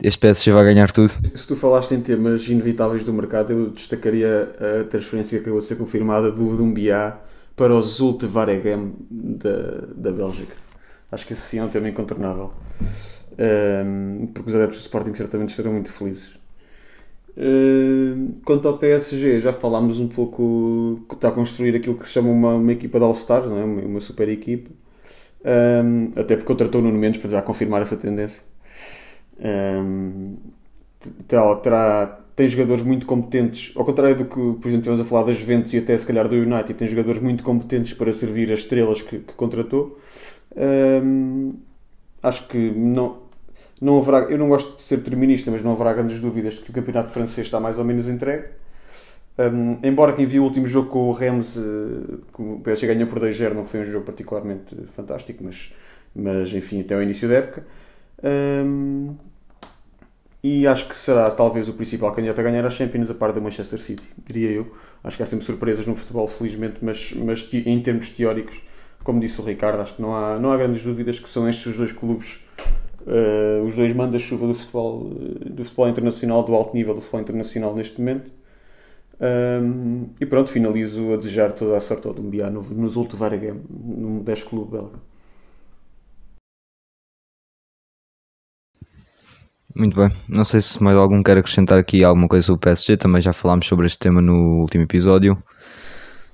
este 0.02 0.18
PSG 0.18 0.50
vai 0.50 0.64
ganhar 0.64 0.90
tudo? 0.90 1.12
Se 1.36 1.46
tu 1.46 1.54
falaste 1.54 1.94
em 1.94 2.00
temas 2.00 2.48
inevitáveis 2.48 3.04
do 3.04 3.12
mercado, 3.12 3.52
eu 3.52 3.70
destacaria 3.70 4.56
a 4.58 4.84
transferência 4.88 5.38
que 5.38 5.42
acabou 5.44 5.60
de 5.60 5.66
ser 5.66 5.76
confirmada 5.76 6.32
do 6.32 6.56
Dumbiá 6.56 7.30
para 7.56 7.74
o 7.74 7.82
Zulte 7.82 8.26
Waregem 8.26 8.94
da, 9.10 9.86
da 9.94 10.12
Bélgica. 10.12 10.54
Acho 11.10 11.26
que 11.26 11.32
esse 11.34 11.42
sim 11.42 11.58
é 11.58 11.64
um 11.64 11.68
tema 11.68 11.88
incontornável. 11.88 12.52
Ahm, 13.38 14.28
porque 14.34 14.50
os 14.50 14.56
adeptos 14.56 14.78
do 14.80 14.82
Sporting 14.82 15.14
certamente 15.14 15.50
estarão 15.50 15.72
muito 15.72 15.92
felizes. 15.92 16.38
Ahm, 17.36 18.40
quanto 18.44 18.68
ao 18.68 18.78
PSG, 18.78 19.40
já 19.40 19.52
falámos 19.52 19.98
um 19.98 20.08
pouco 20.08 21.00
que 21.08 21.14
está 21.14 21.28
a 21.28 21.32
construir 21.32 21.74
aquilo 21.76 21.96
que 21.98 22.06
se 22.06 22.12
chama 22.12 22.30
uma, 22.30 22.54
uma 22.54 22.72
equipa 22.72 22.98
de 22.98 23.04
All-Stars, 23.04 23.46
não 23.46 23.58
é? 23.58 23.64
uma, 23.64 23.82
uma 23.82 24.00
super 24.00 24.28
equipa. 24.28 24.70
Ahm, 25.44 26.12
até 26.16 26.36
porque 26.36 26.46
contratou 26.46 26.80
o 26.80 26.84
Nuno 26.84 26.98
Mendes 26.98 27.20
para 27.20 27.30
já 27.30 27.42
confirmar 27.42 27.82
essa 27.82 27.96
tendência. 27.96 28.42
Ahm, 29.40 30.36
terá, 31.28 31.56
terá- 31.56 32.20
tem 32.34 32.48
jogadores 32.48 32.82
muito 32.82 33.06
competentes, 33.06 33.72
ao 33.76 33.84
contrário 33.84 34.16
do 34.16 34.24
que, 34.24 34.34
por 34.34 34.68
exemplo, 34.68 34.78
estivemos 34.78 35.00
a 35.00 35.04
falar 35.04 35.24
das 35.24 35.36
Juventus 35.36 35.72
e 35.74 35.78
até 35.78 35.96
se 35.96 36.06
calhar 36.06 36.28
do 36.28 36.34
United, 36.34 36.74
tem 36.74 36.88
jogadores 36.88 37.20
muito 37.20 37.42
competentes 37.42 37.92
para 37.94 38.12
servir 38.12 38.50
as 38.52 38.60
estrelas 38.60 39.02
que, 39.02 39.18
que 39.18 39.32
contratou. 39.34 39.98
Acho 42.22 42.46
que 42.46 42.70
não, 42.70 43.18
não 43.80 43.98
haverá, 43.98 44.30
eu 44.30 44.38
não 44.38 44.48
gosto 44.48 44.76
de 44.76 44.82
ser 44.82 44.98
determinista, 44.98 45.50
mas 45.50 45.62
não 45.62 45.72
haverá 45.72 45.92
grandes 45.92 46.20
dúvidas 46.20 46.54
de 46.54 46.60
que 46.60 46.70
o 46.70 46.72
campeonato 46.72 47.10
francês 47.10 47.46
está 47.48 47.58
mais 47.58 47.78
ou 47.78 47.84
menos 47.84 48.06
entregue. 48.08 48.46
Um, 49.36 49.78
embora 49.82 50.12
quem 50.12 50.26
viu 50.26 50.42
o 50.42 50.46
último 50.46 50.66
jogo 50.66 50.88
com 50.88 51.08
o 51.08 51.12
Rams, 51.12 51.56
eh, 51.56 52.16
que 52.32 52.42
o 52.42 52.60
PSG 52.62 52.86
ganhou 52.86 53.08
por 53.08 53.18
2-0, 53.18 53.54
não 53.54 53.64
foi 53.64 53.80
um 53.80 53.86
jogo 53.86 54.04
particularmente 54.04 54.76
fantástico, 54.94 55.42
mas, 55.42 55.72
mas 56.14 56.52
enfim, 56.52 56.82
até 56.82 56.94
o 56.94 57.02
início 57.02 57.28
da 57.28 57.36
época. 57.36 57.64
Um, 58.22 59.16
e 60.42 60.66
acho 60.66 60.88
que 60.88 60.96
será 60.96 61.30
talvez 61.30 61.68
o 61.68 61.72
principal 61.72 62.12
candidato 62.12 62.40
a 62.40 62.42
ganhar 62.42 62.66
a 62.66 62.70
Champions, 62.70 63.08
a 63.10 63.14
par 63.14 63.32
do 63.32 63.40
Manchester 63.40 63.78
City, 63.78 64.02
diria 64.26 64.50
eu. 64.50 64.74
Acho 65.04 65.16
que 65.16 65.22
há 65.22 65.26
sempre 65.26 65.44
surpresas 65.44 65.86
no 65.86 65.94
futebol, 65.94 66.26
felizmente, 66.26 66.78
mas, 66.82 67.12
mas 67.12 67.48
em 67.52 67.80
termos 67.80 68.10
teóricos, 68.10 68.56
como 69.04 69.20
disse 69.20 69.40
o 69.40 69.44
Ricardo, 69.44 69.80
acho 69.80 69.94
que 69.94 70.02
não 70.02 70.14
há, 70.14 70.38
não 70.38 70.50
há 70.52 70.56
grandes 70.56 70.82
dúvidas 70.82 71.18
que 71.18 71.28
são 71.28 71.48
estes 71.48 71.66
os 71.66 71.76
dois 71.76 71.92
clubes, 71.92 72.40
eh, 73.06 73.62
os 73.66 73.74
dois 73.74 73.94
mandas-chuva 73.94 74.46
do 74.46 74.54
futebol, 74.54 75.12
eh, 75.46 75.48
do 75.48 75.64
futebol 75.64 75.88
internacional, 75.88 76.42
do 76.44 76.54
alto 76.54 76.74
nível 76.74 76.94
do 76.94 77.00
futebol 77.00 77.20
internacional 77.20 77.74
neste 77.74 78.00
momento. 78.00 78.30
Um, 79.20 80.08
e 80.20 80.26
pronto, 80.26 80.50
finalizo 80.50 81.12
a 81.12 81.16
desejar 81.16 81.52
toda 81.52 81.76
a 81.76 81.80
sorte 81.80 82.08
ao 82.08 82.14
Dumbiá 82.14 82.50
no, 82.50 82.60
no 82.62 82.88
Zulte 82.88 83.14
Waregem, 83.14 83.60
no 83.70 84.08
modesto 84.08 84.48
clube 84.48 84.72
belga. 84.72 85.11
Muito 89.74 89.96
bem. 89.96 90.10
Não 90.28 90.44
sei 90.44 90.60
se 90.60 90.82
mais 90.82 90.96
algum 90.96 91.22
quer 91.22 91.38
acrescentar 91.38 91.78
aqui 91.78 92.04
alguma 92.04 92.28
coisa 92.28 92.44
sobre 92.46 92.58
o 92.58 92.60
PSG. 92.60 92.96
Também 92.96 93.22
já 93.22 93.32
falámos 93.32 93.66
sobre 93.66 93.86
este 93.86 93.98
tema 93.98 94.20
no 94.20 94.60
último 94.60 94.84
episódio. 94.84 95.42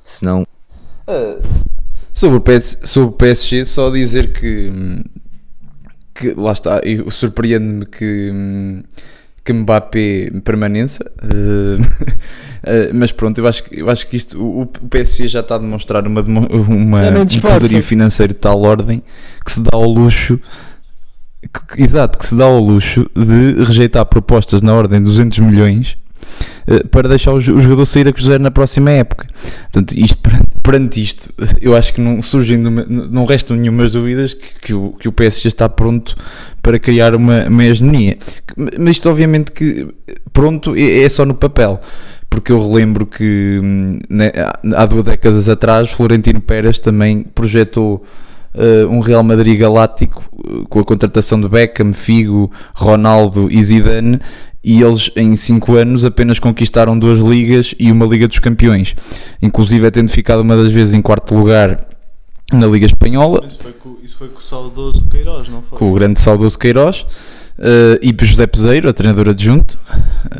Se 0.04 0.24
não, 0.24 0.44
Sobre 2.12 2.36
o, 2.38 2.40
PS, 2.40 2.78
sobre 2.84 3.08
o 3.10 3.12
PSG, 3.12 3.64
só 3.64 3.90
dizer 3.90 4.32
que, 4.32 4.70
que 6.14 6.34
lá 6.34 6.50
está, 6.52 6.80
e 6.84 7.08
surpreende-me 7.10 7.86
que, 7.86 8.32
que 9.44 9.52
Mbappé 9.52 10.32
permaneça, 10.44 11.10
eh, 11.22 11.78
eh, 12.64 12.90
mas 12.92 13.12
pronto, 13.12 13.38
eu 13.38 13.46
acho, 13.46 13.62
que- 13.62 13.80
eu 13.80 13.88
acho 13.88 14.06
que 14.08 14.16
isto, 14.16 14.36
o, 14.42 14.62
o 14.62 14.66
PSG 14.66 15.28
já 15.28 15.40
está 15.40 15.54
a 15.54 15.58
demonstrar 15.58 16.04
uma, 16.06 16.20
uma, 16.22 16.40
um 16.40 17.26
poderio 17.40 17.82
financeiro 17.82 18.32
de 18.32 18.40
tal 18.40 18.60
ordem 18.62 19.00
que 19.44 19.52
se 19.52 19.60
dá 19.60 19.70
ao 19.72 19.84
luxo, 19.84 20.40
que- 21.42 21.82
exato, 21.82 22.18
que 22.18 22.26
se 22.26 22.34
dá 22.36 22.44
ao 22.44 22.60
luxo 22.60 23.08
de 23.14 23.62
rejeitar 23.64 24.04
propostas 24.06 24.62
na 24.62 24.74
ordem 24.74 24.98
de 24.98 25.04
200 25.04 25.38
milhões 25.40 25.96
eh, 26.66 26.82
para 26.90 27.08
deixar 27.08 27.32
o, 27.32 27.40
jo- 27.40 27.54
o 27.56 27.60
jogador 27.62 27.86
sair 27.86 28.08
a 28.08 28.12
cruzeiro 28.12 28.42
na 28.42 28.50
próxima 28.50 28.90
época. 28.90 29.26
Portanto, 29.72 29.92
isto 29.96 30.18
perante, 30.62 31.02
isto, 31.02 31.32
eu 31.60 31.74
acho 31.76 31.94
que 31.94 32.00
não 32.00 32.20
surgem, 32.20 32.58
não 32.58 33.24
restam 33.24 33.56
nenhumas 33.56 33.92
dúvidas 33.92 34.34
que, 34.34 34.46
que 34.60 34.74
o, 34.74 34.90
que 34.98 35.08
o 35.08 35.12
PSG 35.12 35.48
está 35.48 35.68
pronto 35.68 36.14
para 36.60 36.78
criar 36.78 37.14
uma, 37.14 37.46
uma 37.46 37.64
hegemonia. 37.64 38.18
Mas 38.78 38.96
isto, 38.96 39.08
obviamente, 39.08 39.52
que 39.52 39.88
pronto 40.32 40.74
é, 40.76 41.02
é 41.02 41.08
só 41.08 41.24
no 41.24 41.34
papel. 41.34 41.80
Porque 42.28 42.52
eu 42.52 42.60
relembro 42.60 43.06
que 43.06 43.58
né, 44.10 44.30
há 44.76 44.84
duas 44.84 45.02
décadas 45.04 45.48
atrás 45.48 45.90
Florentino 45.90 46.42
Pérez 46.42 46.78
também 46.78 47.22
projetou 47.22 48.04
eh, 48.54 48.86
um 48.86 49.00
Real 49.00 49.22
Madrid 49.22 49.58
galáctico 49.58 50.24
eh, 50.44 50.64
com 50.68 50.80
a 50.80 50.84
contratação 50.84 51.40
de 51.40 51.48
Beckham, 51.48 51.92
Figo, 51.92 52.50
Ronaldo 52.74 53.48
e 53.50 53.62
Zidane 53.62 54.20
e 54.62 54.82
eles 54.82 55.10
em 55.16 55.34
5 55.36 55.74
anos 55.76 56.04
apenas 56.04 56.38
conquistaram 56.38 56.98
duas 56.98 57.20
ligas 57.20 57.74
e 57.78 57.90
uma 57.92 58.06
Liga 58.06 58.26
dos 58.26 58.38
Campeões, 58.38 58.94
inclusive 59.40 59.86
é 59.86 59.90
tendo 59.90 60.10
ficado 60.10 60.40
uma 60.40 60.56
das 60.56 60.72
vezes 60.72 60.94
em 60.94 61.02
quarto 61.02 61.34
lugar 61.34 61.86
na 62.52 62.66
Liga 62.66 62.86
Espanhola, 62.86 63.44
Isso 63.46 63.58
foi, 63.58 63.72
com, 63.72 63.96
isso 64.02 64.16
foi 64.16 64.28
com 64.28 64.40
o 64.40 64.42
saudoso 64.42 65.04
Queiroz, 65.08 65.48
não 65.48 65.62
foi? 65.62 65.78
com 65.78 65.90
o 65.90 65.94
grande 65.94 66.18
saudoso 66.18 66.58
Queiroz 66.58 67.06
eh, 67.58 67.98
e 68.02 68.14
José 68.24 68.46
Peseiro, 68.46 68.88
a 68.88 68.92
treinador 68.92 69.28
adjunto, 69.28 69.78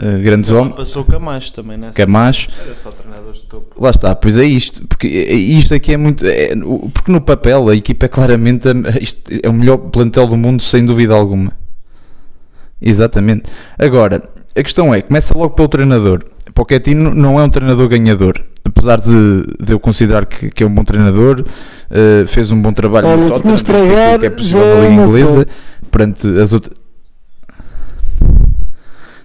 eh, 0.00 0.18
grandes 0.20 0.50
homens, 0.50 0.76
passou 0.76 1.04
Camacho 1.04 1.52
também 1.52 1.76
nessa. 1.76 1.94
Camacho. 1.96 2.50
Era 2.64 2.74
só 2.74 2.90
treinadores 2.90 3.38
de 3.40 3.44
topo. 3.46 3.82
Lá 3.82 3.90
está, 3.90 4.14
pois 4.14 4.38
é 4.38 4.44
isto, 4.44 4.86
porque 4.86 5.06
é- 5.06 5.32
é- 5.32 5.36
isto 5.36 5.74
aqui 5.74 5.92
é 5.92 5.96
muito. 5.96 6.24
é- 6.26 6.54
porque 6.94 7.10
no 7.10 7.20
papel 7.20 7.68
a 7.68 7.74
equipa 7.76 8.06
é 8.06 8.08
claramente 8.08 8.68
a- 8.68 8.72
isto 9.00 9.20
é 9.42 9.48
o 9.48 9.52
melhor 9.52 9.76
plantel 9.78 10.26
do 10.26 10.36
mundo, 10.36 10.62
sem 10.62 10.84
dúvida 10.86 11.14
alguma. 11.14 11.52
Exatamente. 12.80 13.44
Agora, 13.78 14.22
a 14.56 14.62
questão 14.62 14.94
é: 14.94 15.02
começa 15.02 15.36
logo 15.36 15.50
pelo 15.54 15.68
treinador. 15.68 16.24
Pochettino 16.54 17.14
não 17.14 17.38
é 17.38 17.44
um 17.44 17.48
treinador 17.50 17.88
ganhador, 17.88 18.40
apesar 18.64 18.98
de, 19.00 19.44
de 19.62 19.72
eu 19.72 19.78
considerar 19.78 20.26
que, 20.26 20.50
que 20.50 20.62
é 20.62 20.66
um 20.66 20.74
bom 20.74 20.82
treinador, 20.82 21.44
eh, 21.90 22.24
fez 22.26 22.50
um 22.50 22.60
bom 22.60 22.72
trabalho 22.72 23.06
Olha, 23.06 23.16
no 23.16 23.30
se 23.30 23.42
Tottenham, 23.42 23.50
não 23.52 23.58
fez 23.58 23.70
aquilo 23.70 23.86
estragar, 23.94 24.18
que 24.18 24.26
é 24.26 24.30
possível 24.30 24.60
já 24.60 24.66
na 24.66 24.72
é 24.72 24.88
Liga 24.88 25.02
uma 25.02 25.08
Inglesa, 25.08 25.46
perante 25.90 26.26
as 26.40 26.52
outras. 26.52 26.77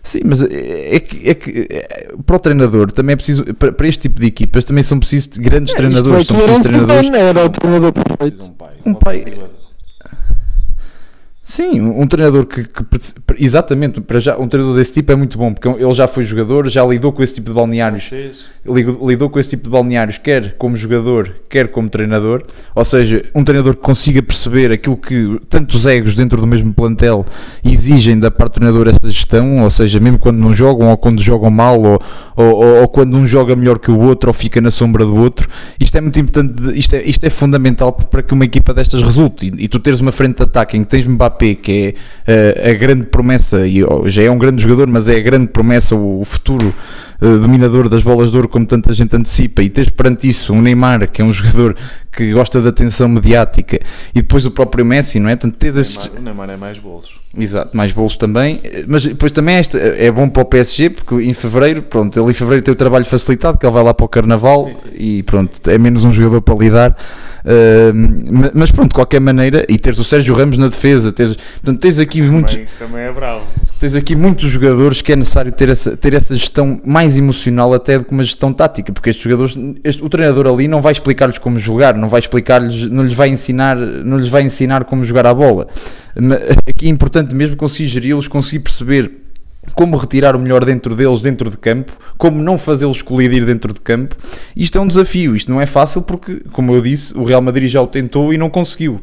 Sim, 0.04 0.20
mas 0.26 0.42
é 0.42 0.96
é 0.96 1.00
que, 1.00 1.30
é 1.30 1.34
que 1.34 1.68
é, 1.70 2.13
para 2.26 2.36
o 2.36 2.39
treinador 2.39 2.92
também 2.92 3.13
é 3.13 3.16
preciso, 3.16 3.46
para, 3.56 3.72
para 3.72 3.88
este 3.88 4.02
tipo 4.02 4.20
de 4.20 4.28
equipas 4.28 4.66
também 4.66 4.84
são 4.84 5.00
precisos 5.00 5.30
de 5.30 5.39
grandes 5.39 5.74
treinadores, 5.74 6.22
Isto 6.22 6.34
são 6.34 6.36
precisos 6.36 6.60
um 6.60 6.63
treinadores. 6.63 7.06
Zidane, 7.06 7.24
Era 7.24 7.46
o 7.46 7.50
treinador 7.50 7.94
perfeito. 7.94 8.44
Um 8.44 8.50
pai. 8.50 8.74
Um 8.86 8.94
pai. 8.94 9.26
Sim, 11.46 11.82
um, 11.82 12.08
treinador 12.08 12.46
que, 12.46 12.64
que 12.64 12.86
exatamente, 13.38 14.00
para 14.00 14.18
já, 14.22 14.38
um 14.38 14.48
treinador 14.48 14.78
desse 14.78 14.94
tipo 14.94 15.12
é 15.12 15.16
muito 15.16 15.38
bom, 15.38 15.54
porque 15.54 15.68
ele 15.68 15.94
já 15.94 16.08
foi 16.08 16.24
jogador, 16.24 16.70
já 16.70 16.86
lidou 16.86 17.12
com 17.12 17.22
esse 17.22 17.34
tipo 17.34 17.50
de 17.50 17.54
balneários 17.54 18.10
lidou, 18.66 19.10
lidou 19.10 19.30
com 19.30 19.40
esse 19.40 19.50
tipo 19.50 19.64
de 19.66 19.70
balneários, 19.70 20.18
quer 20.18 20.56
como 20.58 20.78
jogador, 20.78 21.36
quer 21.50 21.68
como 21.68 21.90
treinador. 21.90 22.44
Ou 22.74 22.86
seja, 22.86 23.26
um 23.36 23.44
treinador 23.44 23.76
que 23.76 23.82
consiga 23.82 24.22
perceber 24.22 24.72
aquilo 24.72 24.96
que 24.96 25.40
tantos 25.50 25.86
egos 25.86 26.16
dentro 26.16 26.40
do 26.40 26.48
mesmo 26.48 26.74
plantel 26.74 27.26
exigem 27.64 28.18
da 28.20 28.32
parte 28.32 28.54
do 28.54 28.56
treinador 28.62 28.88
essa 28.88 29.12
gestão. 29.12 29.64
Ou 29.64 29.72
seja, 29.72 30.00
mesmo 30.00 30.18
quando 30.18 30.38
não 30.38 30.54
jogam, 30.54 30.90
ou 30.90 30.98
quando 30.98 31.22
jogam 31.22 31.50
mal, 31.50 31.82
ou, 31.82 32.02
ou, 32.36 32.66
ou- 32.82 32.88
quando 32.88 33.18
um 33.18 33.26
joga 33.26 33.56
melhor 33.56 33.80
que 33.80 33.92
o 33.92 34.00
outro, 34.00 34.30
ou 34.30 34.34
fica 34.34 34.62
na 34.62 34.72
sombra 34.72 35.04
do 35.04 35.16
outro. 35.16 35.50
Isto 35.80 35.98
é 35.98 36.02
muito 36.02 36.20
importante, 36.20 36.78
isto 36.78 36.96
é, 36.96 37.04
isto 37.04 37.24
é 37.26 37.30
fundamental 37.30 37.92
para 37.92 38.22
que 38.24 38.34
uma 38.34 38.46
equipa 38.46 38.74
destas 38.74 39.02
resulte. 39.02 39.48
E, 39.48 39.66
e 39.66 39.68
tu 39.68 39.80
teres 39.80 40.00
uma 40.00 40.12
frente 40.12 40.38
de 40.38 40.44
ataque 40.44 40.78
em 40.78 40.84
que 40.84 40.90
tens 40.90 41.06
Mbappé, 41.06 41.33
que 41.38 41.96
é 42.26 42.54
eh, 42.56 42.72
a 42.72 42.74
grande 42.74 43.08
promessa, 43.08 43.67
e 43.67 43.82
já 44.06 44.24
é 44.24 44.32
um 44.32 44.38
grande 44.38 44.62
jogador, 44.62 44.88
mas 44.88 45.08
é 45.08 45.15
a 45.15 45.19
grande 45.19 45.48
promessa, 45.48 45.96
o, 45.96 46.22
o 46.22 46.26
futuro 46.26 46.74
eh, 47.22 47.38
dominador 47.38 47.89
das 47.89 48.04
bolas 48.04 48.32
de 48.32 48.38
ouro, 48.38 48.48
como 48.48 48.65
tanta 48.65 48.93
gente 48.93 49.15
antecipa, 49.15 49.62
e 49.63 49.69
tens 49.69 49.89
perante 49.89 50.28
isso 50.28 50.54
um 50.54 50.62
Neymar, 50.62 51.10
que 51.10 51.22
é 51.22 51.26
um 51.26 51.34
jogador 51.34 51.76
que 52.15 52.32
gosta 52.32 52.62
da 52.62 52.69
atenção 52.69 53.08
mediática, 53.10 53.80
e 54.13 54.21
depois 54.21 54.45
o 54.45 54.52
próprio 54.52 54.86
Messi, 54.86 55.19
não 55.19 55.30
é? 55.30 55.36
Portanto, 55.36 55.58
tens 55.58 55.76
estes, 55.78 56.06
o 56.17 56.21
Neymar 56.21 56.49
é 56.49 56.58
mais 56.58 56.78
bolos. 56.78 57.21
Exato, 57.36 57.76
mais 57.76 57.91
bolos 57.91 58.15
também, 58.15 58.62
mas 58.88 59.04
depois 59.06 59.32
também 59.32 59.56
esta 59.56 59.78
é 59.80 60.12
bom 60.12 60.30
para 60.30 60.43
o 60.43 60.45
PSG 60.45 60.91
porque 60.91 61.15
em 61.15 61.34
fevereiro, 61.34 61.82
pronto, 61.82 62.19
ele 62.19 62.30
em 62.30 62.34
fevereiro 62.34 62.63
tem 62.63 62.71
o 62.71 62.76
trabalho 62.78 63.06
facilitado, 63.06 63.58
que 63.58 63.65
ele 63.65 63.73
vai 63.73 63.84
lá 63.84 63.91
para 63.91 64.06
o 64.06 64.08
Carnaval 64.08 64.69
e 64.93 65.23
pronto, 65.23 65.67
é 65.69 65.78
menos 65.80 66.04
um 66.06 66.13
jogador 66.13 66.41
para 66.41 66.54
lidar. 66.56 66.95
Ma- 68.32 68.52
mas 68.54 68.71
pronto, 68.71 68.89
de 68.89 68.95
qualquer 68.95 69.19
maneira, 69.19 69.65
e 69.67 69.78
teres 69.78 69.99
o 69.99 70.04
Sérgio 70.04 70.34
Ramos 70.36 70.58
na 70.58 70.67
defesa, 70.67 71.12
teres, 71.12 71.36
portanto, 71.36 71.80
tens 71.80 71.99
aqui 71.99 72.21
muitos, 72.21 72.54
Também, 72.54 72.67
também 72.80 73.02
é 73.02 73.12
bravo. 73.12 73.43
tens 73.80 73.95
aqui 73.95 74.15
muitos 74.15 74.49
jogadores 74.49 75.02
que 75.02 75.12
é 75.12 75.15
necessário 75.15 75.52
ter 75.52 75.69
essa, 75.69 75.97
ter 75.97 76.13
essa 76.13 76.36
gestão 76.36 76.80
mais 76.86 77.17
emocional 77.17 77.73
até 77.73 77.97
do 77.99 78.06
que 78.06 78.12
uma 78.12 78.23
gestão 78.23 78.54
tática, 78.54 78.91
porque 78.93 79.10
estes 79.10 79.23
jogadores, 79.23 79.60
este- 79.84 80.04
o 80.04 80.10
treinador 80.10 80.47
ali 80.47 80.67
não 80.67 80.82
vai 80.82 80.91
explicar-lhes 80.91 81.38
como 81.38 81.60
jogar, 81.60 81.95
não 82.04 82.10
vai 82.10 82.20
explicar-lhes, 82.20 82.89
não 82.89 83.04
lhes 83.04 83.13
vai 83.13 83.30
ensinar, 83.30 83.76
não 83.76 84.18
lhes 84.18 84.30
vai 84.30 84.44
ensinar 84.44 84.84
como 84.84 85.04
jogar 85.04 85.26
a 85.26 85.34
bola. 85.34 85.68
Aqui 86.70 86.86
é 86.86 86.89
importante 86.89 87.34
mesmo 87.34 87.56
conseguir 87.56 87.89
geri-los, 87.89 88.28
conseguir 88.28 88.60
perceber 88.60 89.12
como 89.74 89.96
retirar 89.96 90.36
o 90.36 90.39
melhor 90.39 90.66
dentro 90.66 90.96
deles, 90.96 91.22
dentro 91.22 91.50
de 91.50 91.58
campo, 91.58 91.94
como 92.18 92.42
não 92.42 92.58
fazê-los 92.58 93.02
colidir 93.02 93.46
dentro 93.46 93.74
de 93.74 93.80
campo. 93.80 94.16
Isto 94.56 94.78
é 94.78 94.82
um 94.82 94.88
desafio, 94.88 95.36
isto 95.36 95.50
não 95.50 95.62
é 95.62 95.66
fácil 95.66 96.02
porque, 96.02 96.42
como 96.52 96.74
eu 96.76 96.82
disse, 96.82 97.18
o 97.18 97.24
Real 97.24 97.42
Madrid 97.42 97.70
já 97.70 97.82
o 97.82 97.88
tentou 97.88 98.34
e 98.34 98.38
não 98.38 98.50
conseguiu. 98.50 99.00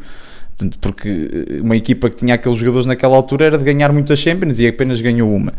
Portanto, 0.61 0.79
porque 0.79 1.09
eh, 1.09 1.61
uma 1.63 1.75
equipa 1.75 2.11
que 2.11 2.17
tinha 2.17 2.35
aqueles 2.35 2.59
jogadores 2.59 2.85
naquela 2.87 3.17
altura 3.17 3.47
era 3.47 3.57
de 3.59 3.65
ganhar 3.65 3.91
muitas 3.93 4.19
Champions 4.19 4.61
e 4.61 4.69
apenas 4.69 5.01
ganhou 5.01 5.35
uma. 5.35 5.55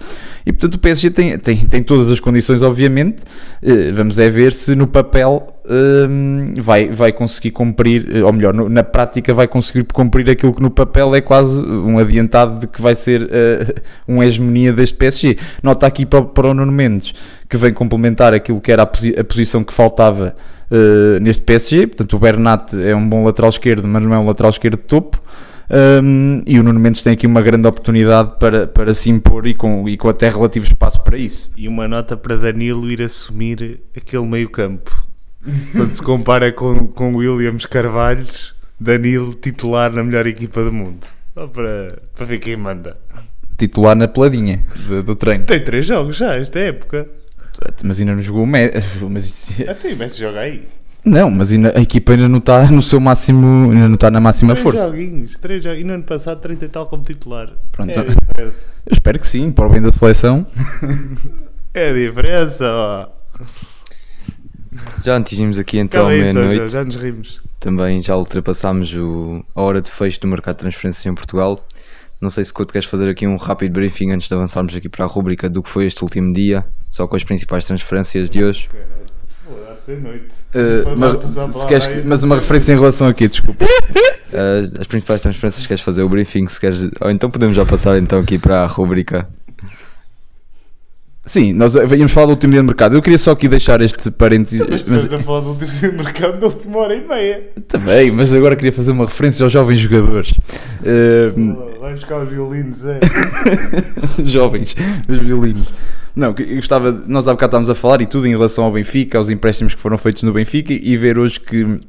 E 0.46 0.54
portanto 0.54 0.76
o 0.76 0.80
PSG 0.80 1.10
tem, 1.10 1.40
tem, 1.40 1.58
tem 1.58 1.82
todas 1.82 2.12
as 2.12 2.20
condições, 2.20 2.62
obviamente. 2.62 3.24
Eh, 3.64 3.92
Vamos 3.92 4.20
é 4.20 4.30
ver 4.30 4.54
se 4.54 4.76
no 4.76 4.86
papel 4.86 5.56
hum, 5.68 6.54
vai, 6.58 6.88
vai 6.90 7.12
conseguir 7.12 7.50
cumprir, 7.50 8.16
eh, 8.16 8.24
ou 8.24 8.32
melhor, 8.32 8.54
no- 8.54 8.70
na 8.70 8.84
prática 8.84 9.34
vai 9.34 9.48
conseguir 9.48 9.86
cumprir 9.92 10.30
aquilo 10.30 10.54
que 10.54 10.62
no 10.62 10.70
papel 10.70 11.16
é 11.16 11.22
quase 11.22 11.60
um 11.60 11.98
adiantado 11.98 12.60
de 12.60 12.68
que 12.68 12.80
vai 12.82 12.94
ser 12.94 13.28
eh, 13.32 13.74
uma 14.08 14.24
hegemonia 14.24 14.72
deste 14.72 14.96
PSG. 14.96 15.36
Nota 15.64 15.88
aqui 15.88 16.06
para, 16.06 16.22
para 16.22 16.48
o 16.50 16.54
Nuno 16.54 16.72
Mendes 16.72 17.14
que 17.50 17.58
vem 17.58 17.74
complementar 17.74 18.34
aquilo 18.36 18.62
que 18.62 18.72
era 18.72 18.84
a, 18.84 18.86
posi- 18.86 19.16
a 19.20 19.24
posição 19.24 19.64
que 19.64 19.74
faltava 19.74 20.36
eh, 20.72 21.20
neste 21.20 21.44
PSG. 21.44 21.88
Portanto, 21.88 22.16
o 22.16 22.20
Bernat 22.20 22.74
é 22.74 22.96
um 22.96 23.08
bom 23.08 23.26
lateral 23.26 23.50
esquerdo, 23.50 23.86
mas 23.86 24.02
não 24.02 24.14
é 24.14 24.18
um 24.20 24.26
lateral 24.26 24.52
esquerdo 24.52 24.78
de 24.78 24.86
topo. 24.86 25.22
Um, 26.04 26.42
e 26.46 26.60
o 26.60 26.64
Nuno 26.64 26.80
Mendes 26.80 27.02
tem 27.02 27.14
aqui 27.14 27.26
uma 27.26 27.42
grande 27.42 27.68
oportunidade 27.68 28.34
para, 28.40 28.68
para 28.68 28.94
se 28.94 29.10
impor 29.10 29.48
e 29.48 29.54
com, 29.54 29.88
e 29.88 29.96
com 29.98 30.10
até 30.10 30.30
relativo 30.30 30.66
espaço 30.66 31.02
para 31.04 31.18
isso. 31.18 31.52
E 31.58 31.68
uma 31.68 31.88
nota 31.88 32.16
para 32.16 32.38
Danilo 32.38 32.90
ir 32.90 33.02
assumir 33.02 33.82
aquele 33.96 34.26
meio 34.26 34.50
campo. 34.50 34.92
Quando 35.72 35.92
se 35.92 36.02
compara 36.02 36.52
com, 36.52 36.88
com 36.88 37.16
Williams 37.16 37.66
Carvalhos, 37.66 38.54
Danilo 38.80 39.34
titular 39.34 39.92
na 39.92 40.04
melhor 40.04 40.26
equipa 40.28 40.64
do 40.64 40.72
mundo. 40.72 41.06
Só 41.34 41.48
para, 41.48 41.88
para 42.16 42.26
ver 42.26 42.40
quem 42.40 42.56
manda. 42.56 42.98
Titular 43.58 43.96
na 43.96 44.08
peladinha 44.08 44.64
do, 44.88 45.04
do 45.04 45.16
treino. 45.16 45.46
Tem 45.46 45.64
três 45.64 45.86
jogos 45.86 46.18
já, 46.18 46.36
esta 46.36 46.60
época. 46.60 47.08
Mas 47.84 48.00
ainda 48.00 48.16
não 48.16 48.22
jogou 48.22 48.44
o 48.44 48.48
Me- 48.48 48.72
mas 49.10 49.26
isso- 49.26 49.70
Até 49.70 49.94
o 49.94 49.98
Messi 49.98 50.20
joga 50.20 50.40
aí. 50.42 50.68
Não, 51.04 51.32
mas 51.32 51.52
ainda- 51.52 51.74
a 51.76 51.82
equipa 51.82 52.12
ainda 52.12 52.28
não 52.30 52.38
está 52.38 52.70
no 52.70 52.82
seu 52.82 53.00
máximo, 53.00 53.72
ainda 53.72 53.88
não 53.88 53.96
está 53.96 54.12
na 54.12 54.20
máxima 54.22 54.54
Três 54.54 54.64
força. 54.64 54.86
joguinhos, 54.86 55.38
três 55.40 55.64
joguinhos. 55.64 55.84
E 55.84 55.88
no 55.88 55.94
ano 55.96 56.04
passado, 56.04 56.40
30 56.40 56.66
e 56.66 56.70
tal 56.70 56.86
como 56.86 57.04
titular. 57.04 57.50
Pronto. 57.72 57.90
É 57.90 58.00
a 58.00 58.04
diferença. 58.04 58.66
Eu 58.86 58.92
espero 58.94 59.18
que 59.20 59.26
sim, 59.28 59.52
para 59.52 59.66
o 59.66 59.70
bem 59.70 59.82
da 59.82 59.92
seleção. 59.92 60.46
É 61.74 61.90
a 61.90 61.94
diferença, 61.94 62.66
ó. 62.66 63.08
Já 65.04 65.18
atingimos 65.18 65.58
aqui 65.58 65.78
então 65.80 66.08
meia-noite. 66.08 66.58
já, 66.58 66.68
já 66.68 66.84
nos 66.84 66.96
rimos. 66.96 67.42
Também 67.60 68.02
já 68.02 68.16
ultrapassámos 68.18 68.94
o- 68.94 69.44
a 69.56 69.62
hora 69.62 69.82
de 69.82 69.90
fecho 69.92 70.20
do 70.20 70.28
mercado 70.28 70.56
de 70.56 70.60
transferências 70.62 71.06
em 71.06 71.14
Portugal. 71.16 71.66
Não 72.22 72.30
sei 72.30 72.46
se 72.46 72.54
Couto 72.54 72.72
queres 72.72 72.88
fazer 72.88 73.10
aqui 73.10 73.26
um 73.26 73.36
rápido 73.36 73.74
briefing 73.74 74.12
antes 74.12 74.28
de 74.28 74.34
avançarmos 74.36 74.76
aqui 74.76 74.88
para 74.88 75.04
a 75.06 75.08
rubrica 75.08 75.50
do 75.50 75.64
que 75.64 75.70
foi 75.70 75.88
este 75.88 76.04
último 76.04 76.32
dia, 76.32 76.64
só 76.88 77.08
com 77.08 77.16
as 77.16 77.24
principais 77.24 77.66
transferências 77.66 78.30
de 78.30 78.44
hoje. 78.44 78.70
Uh, 80.54 80.98
se 81.60 81.68
queres- 81.68 81.88
a 81.88 81.92
este, 81.92 82.08
mas 82.08 82.20
de 82.20 82.26
uma 82.28 82.36
referência 82.36 82.74
em 82.74 82.76
relação 82.76 83.08
aqui, 83.08 83.28
desculpa. 83.28 83.66
Uh, 83.66 84.70
as 84.80 84.86
principais 84.86 85.20
transferências 85.20 85.66
queres 85.66 85.82
fazer 85.82 86.04
o 86.04 86.10
briefing, 86.10 86.46
se 86.48 86.60
queres, 86.60 86.90
ou 87.02 87.10
então 87.10 87.30
podemos 87.32 87.56
já 87.56 87.66
passar 87.66 87.98
então 87.98 88.20
aqui 88.20 88.38
para 88.38 88.62
a 88.62 88.68
rubrica. 88.68 89.28
Sim, 91.32 91.54
nós 91.54 91.74
íamos 91.76 92.12
falar 92.12 92.26
do 92.26 92.32
último 92.32 92.52
dia 92.52 92.62
de 92.62 92.68
mercado. 92.68 92.94
Eu 92.94 93.02
queria 93.02 93.18
só 93.18 93.32
aqui 93.32 93.48
deixar 93.48 93.80
este 93.80 94.12
parênteses. 94.12 94.68
Mas 94.68 94.82
estamos 94.82 95.14
a 95.14 95.20
falar 95.20 95.40
do 95.40 95.52
último 95.52 95.72
dia 95.72 95.90
de 95.90 95.96
mercado 95.96 96.38
da 96.38 96.48
última 96.48 96.80
hora 96.80 96.94
e 96.94 97.08
meia. 97.08 97.52
Também, 97.70 98.12
mas 98.12 98.34
agora 98.34 98.54
queria 98.54 98.74
fazer 98.74 98.92
uma 98.92 99.06
referência 99.06 99.42
aos 99.46 99.54
jovens 99.54 99.80
jogadores. 99.80 100.32
Uh, 100.82 101.80
Vai 101.80 101.94
buscar 101.94 102.22
os 102.22 102.30
violinos, 102.30 102.82
é. 102.84 103.00
jovens, 104.28 104.76
os 105.08 105.20
violinos. 105.20 105.70
Não, 106.14 106.36
eu 106.38 106.56
gostava, 106.58 106.92
nós 107.08 107.30
há 107.30 107.32
bocado 107.32 107.52
estávamos 107.52 107.70
a 107.70 107.76
falar 107.76 108.02
e 108.02 108.06
tudo 108.06 108.28
em 108.28 108.32
relação 108.32 108.66
ao 108.66 108.72
Benfica, 108.74 109.18
aos 109.18 109.30
empréstimos 109.30 109.74
que 109.74 109.80
foram 109.80 109.98
feitos 109.98 110.24
no 110.24 110.34
Benfica 110.34 110.74
e 110.74 110.98
ver 110.98 111.18
hoje 111.18 111.40
que 111.40 111.80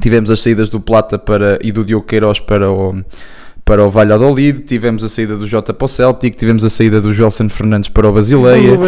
tivemos 0.00 0.30
as 0.30 0.38
saídas 0.38 0.68
do 0.68 0.78
Plata 0.78 1.18
para, 1.18 1.58
e 1.60 1.72
do 1.72 1.84
Diogo 1.84 2.06
Queiroz 2.06 2.38
para 2.38 2.70
o, 2.70 3.02
para 3.64 3.82
o 3.82 3.90
Valladolid, 3.90 4.60
tivemos 4.60 5.02
a 5.02 5.08
saída 5.08 5.36
do 5.38 5.46
Jota 5.46 5.72
para 5.72 5.86
o 5.86 5.88
Celtic, 5.88 6.36
tivemos 6.36 6.62
a 6.64 6.68
saída 6.70 7.00
do 7.00 7.14
Gelson 7.14 7.48
Fernandes 7.48 7.88
para 7.88 8.06
o 8.06 8.12
Basileia, 8.12 8.78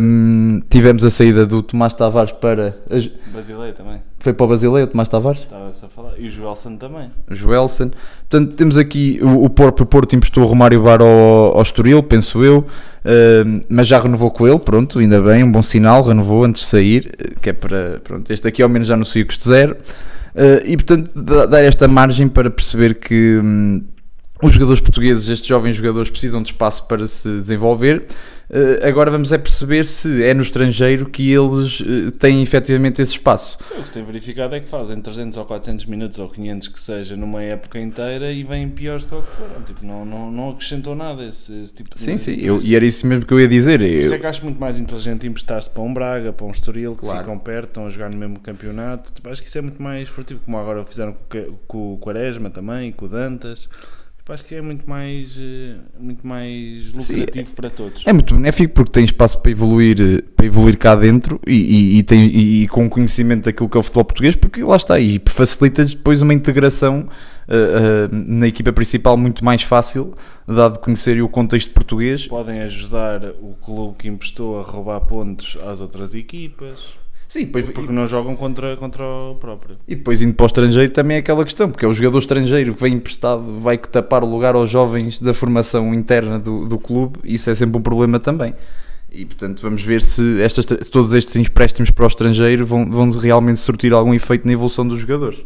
um, 0.00 0.62
tivemos 0.70 1.04
a 1.04 1.10
saída 1.10 1.44
do 1.44 1.62
Tomás 1.62 1.94
Tavares 1.94 2.32
para. 2.32 2.76
a- 2.90 3.18
Basileia 3.34 3.72
também, 3.72 4.00
Foi 4.20 4.32
para 4.32 4.44
o 4.44 4.48
Basileia, 4.48 4.84
o 4.84 4.88
Tomás 4.88 5.08
Tavares? 5.08 5.40
estava-se 5.40 5.84
a 5.84 5.88
falar. 5.88 6.12
E 6.18 6.26
o 6.26 6.30
Joelson 6.30 6.76
também. 6.76 7.10
Joelson. 7.30 7.90
Portanto, 8.28 8.54
temos 8.56 8.76
aqui 8.76 9.18
o, 9.22 9.44
o 9.44 9.50
próprio 9.50 9.86
Porto 9.86 10.14
emprestou 10.16 10.42
o 10.42 10.46
Romário 10.46 10.80
Bar 10.82 11.00
ao, 11.02 11.56
ao 11.56 11.62
Estoril, 11.62 12.02
penso 12.02 12.42
eu, 12.44 12.64
um, 13.04 13.60
mas 13.68 13.86
já 13.88 13.98
renovou 14.00 14.30
com 14.30 14.46
ele, 14.48 14.58
pronto, 14.58 14.98
ainda 14.98 15.20
bem, 15.22 15.42
um 15.44 15.50
bom 15.52 15.62
sinal, 15.62 16.02
renovou 16.02 16.44
antes 16.44 16.62
de 16.62 16.68
sair, 16.68 17.12
eh, 17.18 17.32
que 17.40 17.50
é 17.50 17.52
para, 17.52 18.00
pronto, 18.02 18.28
este 18.32 18.46
aqui 18.48 18.62
ao 18.62 18.68
menos 18.68 18.88
já 18.88 18.96
não 18.96 19.04
saiu 19.04 19.24
custo 19.26 19.48
zero, 19.48 19.76
e 20.64 20.76
portanto 20.76 21.10
dar 21.22 21.64
esta 21.64 21.88
margem 21.88 22.28
para 22.28 22.50
perceber 22.50 22.94
que 22.94 23.40
hum, 23.42 23.84
os 24.42 24.52
jogadores 24.52 24.80
portugueses, 24.80 25.28
estes 25.28 25.48
jovens 25.48 25.74
jogadores, 25.74 26.10
precisam 26.10 26.42
de 26.42 26.50
espaço 26.50 26.86
para 26.86 27.06
se 27.06 27.28
desenvolver. 27.28 28.06
Uh, 28.50 28.86
agora 28.86 29.10
vamos 29.10 29.30
é 29.30 29.36
perceber 29.36 29.84
se 29.84 30.22
é 30.24 30.32
no 30.32 30.42
estrangeiro 30.42 31.10
que 31.10 31.30
eles 31.30 31.80
uh, 31.80 32.10
têm 32.12 32.42
efetivamente 32.42 33.02
esse 33.02 33.12
espaço. 33.12 33.58
O 33.72 33.82
que 33.82 33.88
se 33.88 33.92
tem 33.92 34.02
verificado 34.02 34.54
é 34.54 34.60
que 34.60 34.68
fazem 34.68 34.98
300 34.98 35.36
ou 35.36 35.44
400 35.44 35.84
minutos 35.84 36.18
ou 36.18 36.30
500 36.30 36.68
que 36.68 36.80
seja 36.80 37.14
numa 37.14 37.42
época 37.42 37.78
inteira 37.78 38.32
e 38.32 38.42
vêm 38.44 38.70
piores 38.70 39.04
do 39.04 39.10
que 39.10 39.14
o 39.16 39.22
que 39.22 39.32
foram. 39.36 39.62
Tipo, 39.62 39.84
não, 39.84 40.06
não, 40.06 40.30
não 40.30 40.50
acrescentou 40.50 40.94
nada 40.94 41.26
esse, 41.26 41.62
esse 41.62 41.74
tipo 41.74 41.94
de 41.94 42.00
Sim, 42.00 42.16
sim, 42.16 42.36
eu, 42.40 42.58
e 42.62 42.74
era 42.74 42.86
isso 42.86 43.06
mesmo 43.06 43.26
que 43.26 43.34
eu 43.34 43.40
ia 43.40 43.48
dizer. 43.48 43.80
Por 43.80 43.86
isso 43.86 44.12
Eu, 44.14 44.16
é 44.16 44.18
que 44.18 44.26
acho 44.26 44.42
muito 44.42 44.58
mais 44.58 44.78
inteligente 44.78 45.26
emprestar-se 45.26 45.68
para 45.68 45.82
um 45.82 45.92
Braga, 45.92 46.32
para 46.32 46.46
um 46.46 46.50
Estoril, 46.50 46.94
que 46.94 47.00
Claro. 47.02 47.18
ficam 47.18 47.38
perto, 47.38 47.68
estão 47.68 47.86
a 47.86 47.90
jogar 47.90 48.10
no 48.10 48.16
mesmo 48.16 48.40
campeonato. 48.40 49.12
Tipo, 49.12 49.28
acho 49.28 49.42
que 49.42 49.48
isso 49.48 49.58
é 49.58 49.60
muito 49.60 49.82
mais 49.82 50.08
furtivo, 50.08 50.40
como 50.42 50.56
agora 50.56 50.82
fizeram 50.86 51.14
com, 51.28 51.58
com 51.66 51.94
o 51.94 51.98
Quaresma 51.98 52.48
também, 52.48 52.92
com 52.92 53.04
o 53.04 53.08
Dantas. 53.08 53.68
Acho 54.28 54.44
que 54.44 54.54
é 54.54 54.62
muito 54.62 54.88
mais, 54.88 55.36
eh, 55.38 55.76
muito 55.98 56.26
mais 56.26 56.84
Sim, 56.98 57.20
lucrativo 57.20 57.50
para 57.52 57.70
todos. 57.70 58.02
É 58.06 58.12
muito 58.12 58.34
benéfico 58.34 58.74
porque 58.74 58.92
tem 58.92 59.04
espaço 59.04 59.40
para 59.40 59.50
evoluir, 59.50 60.00
eh, 60.00 60.22
para 60.36 60.46
evoluir 60.46 60.76
cá 60.76 60.94
dentro 60.94 61.40
e, 61.46 61.52
e, 61.52 61.98
e 61.98 62.02
tem, 62.02 62.26
e, 62.26 62.62
e 62.62 62.68
com 62.68 62.88
conhecimento 62.90 63.44
daquilo 63.44 63.68
que 63.68 63.76
é 63.76 63.80
o 63.80 63.82
futebol 63.82 64.04
português, 64.04 64.36
porque 64.36 64.62
lá 64.62 64.76
está, 64.76 65.00
e 65.00 65.20
facilita 65.26 65.84
depois 65.84 66.20
uma 66.20 66.34
integração 66.34 67.08
eh, 67.48 67.54
eh, 67.54 68.08
na 68.12 68.46
equipa 68.46 68.70
principal 68.74 69.16
muito 69.16 69.42
mais 69.42 69.62
fácil, 69.62 70.14
dado 70.46 70.78
conhecerem 70.80 71.22
o 71.22 71.28
contexto 71.28 71.70
português. 71.72 72.26
Podem 72.26 72.60
ajudar 72.60 73.24
o 73.40 73.54
clube 73.64 73.96
que 73.96 74.08
emprestou 74.08 74.60
a 74.60 74.62
roubar 74.62 75.00
pontos 75.00 75.56
às 75.66 75.80
outras 75.80 76.14
equipas, 76.14 76.98
Sim, 77.28 77.44
depois, 77.44 77.68
porque 77.68 77.92
não 77.92 78.06
jogam 78.06 78.34
contra, 78.34 78.74
contra 78.76 79.04
o 79.04 79.34
próprio. 79.34 79.76
e 79.86 79.94
depois 79.94 80.22
indo 80.22 80.32
para 80.32 80.44
o 80.44 80.46
estrangeiro 80.46 80.90
também 80.90 81.18
é 81.18 81.20
aquela 81.20 81.44
questão, 81.44 81.70
porque 81.70 81.84
é 81.84 81.88
o 81.88 81.92
jogador 81.92 82.20
estrangeiro 82.20 82.74
que 82.74 82.80
vem 82.80 82.94
emprestado, 82.94 83.60
vai 83.60 83.76
que 83.76 83.86
tapar 83.86 84.24
o 84.24 84.26
lugar 84.26 84.54
aos 84.54 84.70
jovens 84.70 85.20
da 85.20 85.34
formação 85.34 85.92
interna 85.92 86.38
do, 86.38 86.66
do 86.66 86.78
clube, 86.78 87.18
isso 87.24 87.50
é 87.50 87.54
sempre 87.54 87.78
um 87.78 87.82
problema 87.82 88.18
também. 88.18 88.54
E 89.12 89.26
portanto 89.26 89.60
vamos 89.60 89.82
ver 89.82 90.00
se, 90.00 90.40
estas, 90.40 90.64
se 90.64 90.90
todos 90.90 91.12
estes 91.12 91.36
empréstimos 91.36 91.90
para 91.90 92.04
o 92.04 92.08
estrangeiro 92.08 92.64
vão, 92.64 92.90
vão 92.90 93.10
realmente 93.10 93.60
surtir 93.60 93.92
algum 93.92 94.14
efeito 94.14 94.46
na 94.46 94.54
evolução 94.54 94.88
dos 94.88 94.98
jogadores. 94.98 95.44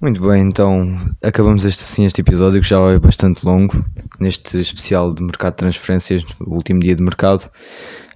Muito 0.00 0.22
bem, 0.22 0.42
então 0.42 0.96
acabamos 1.20 1.64
este, 1.64 1.82
assim 1.82 2.04
este 2.04 2.20
episódio 2.20 2.62
que 2.62 2.68
já 2.68 2.78
é 2.92 3.00
bastante 3.00 3.44
longo, 3.44 3.84
neste 4.20 4.60
especial 4.60 5.12
de 5.12 5.20
mercado 5.20 5.54
de 5.54 5.58
transferências, 5.58 6.22
o 6.38 6.54
último 6.54 6.78
dia 6.78 6.94
de 6.94 7.02
mercado. 7.02 7.50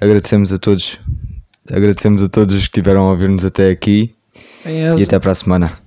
Agradecemos 0.01 0.53
a 0.53 0.59
todos, 0.59 1.01
agradecemos 1.73 2.23
a 2.23 2.29
todos 2.29 2.55
os 2.55 2.61
que 2.63 2.67
estiveram 2.67 3.09
a 3.09 3.11
ouvir-nos 3.11 3.45
até 3.45 3.71
aqui 3.71 4.15
Em 4.65 4.99
e 4.99 5.03
até 5.03 5.19
para 5.19 5.33
a 5.33 5.35
semana. 5.35 5.82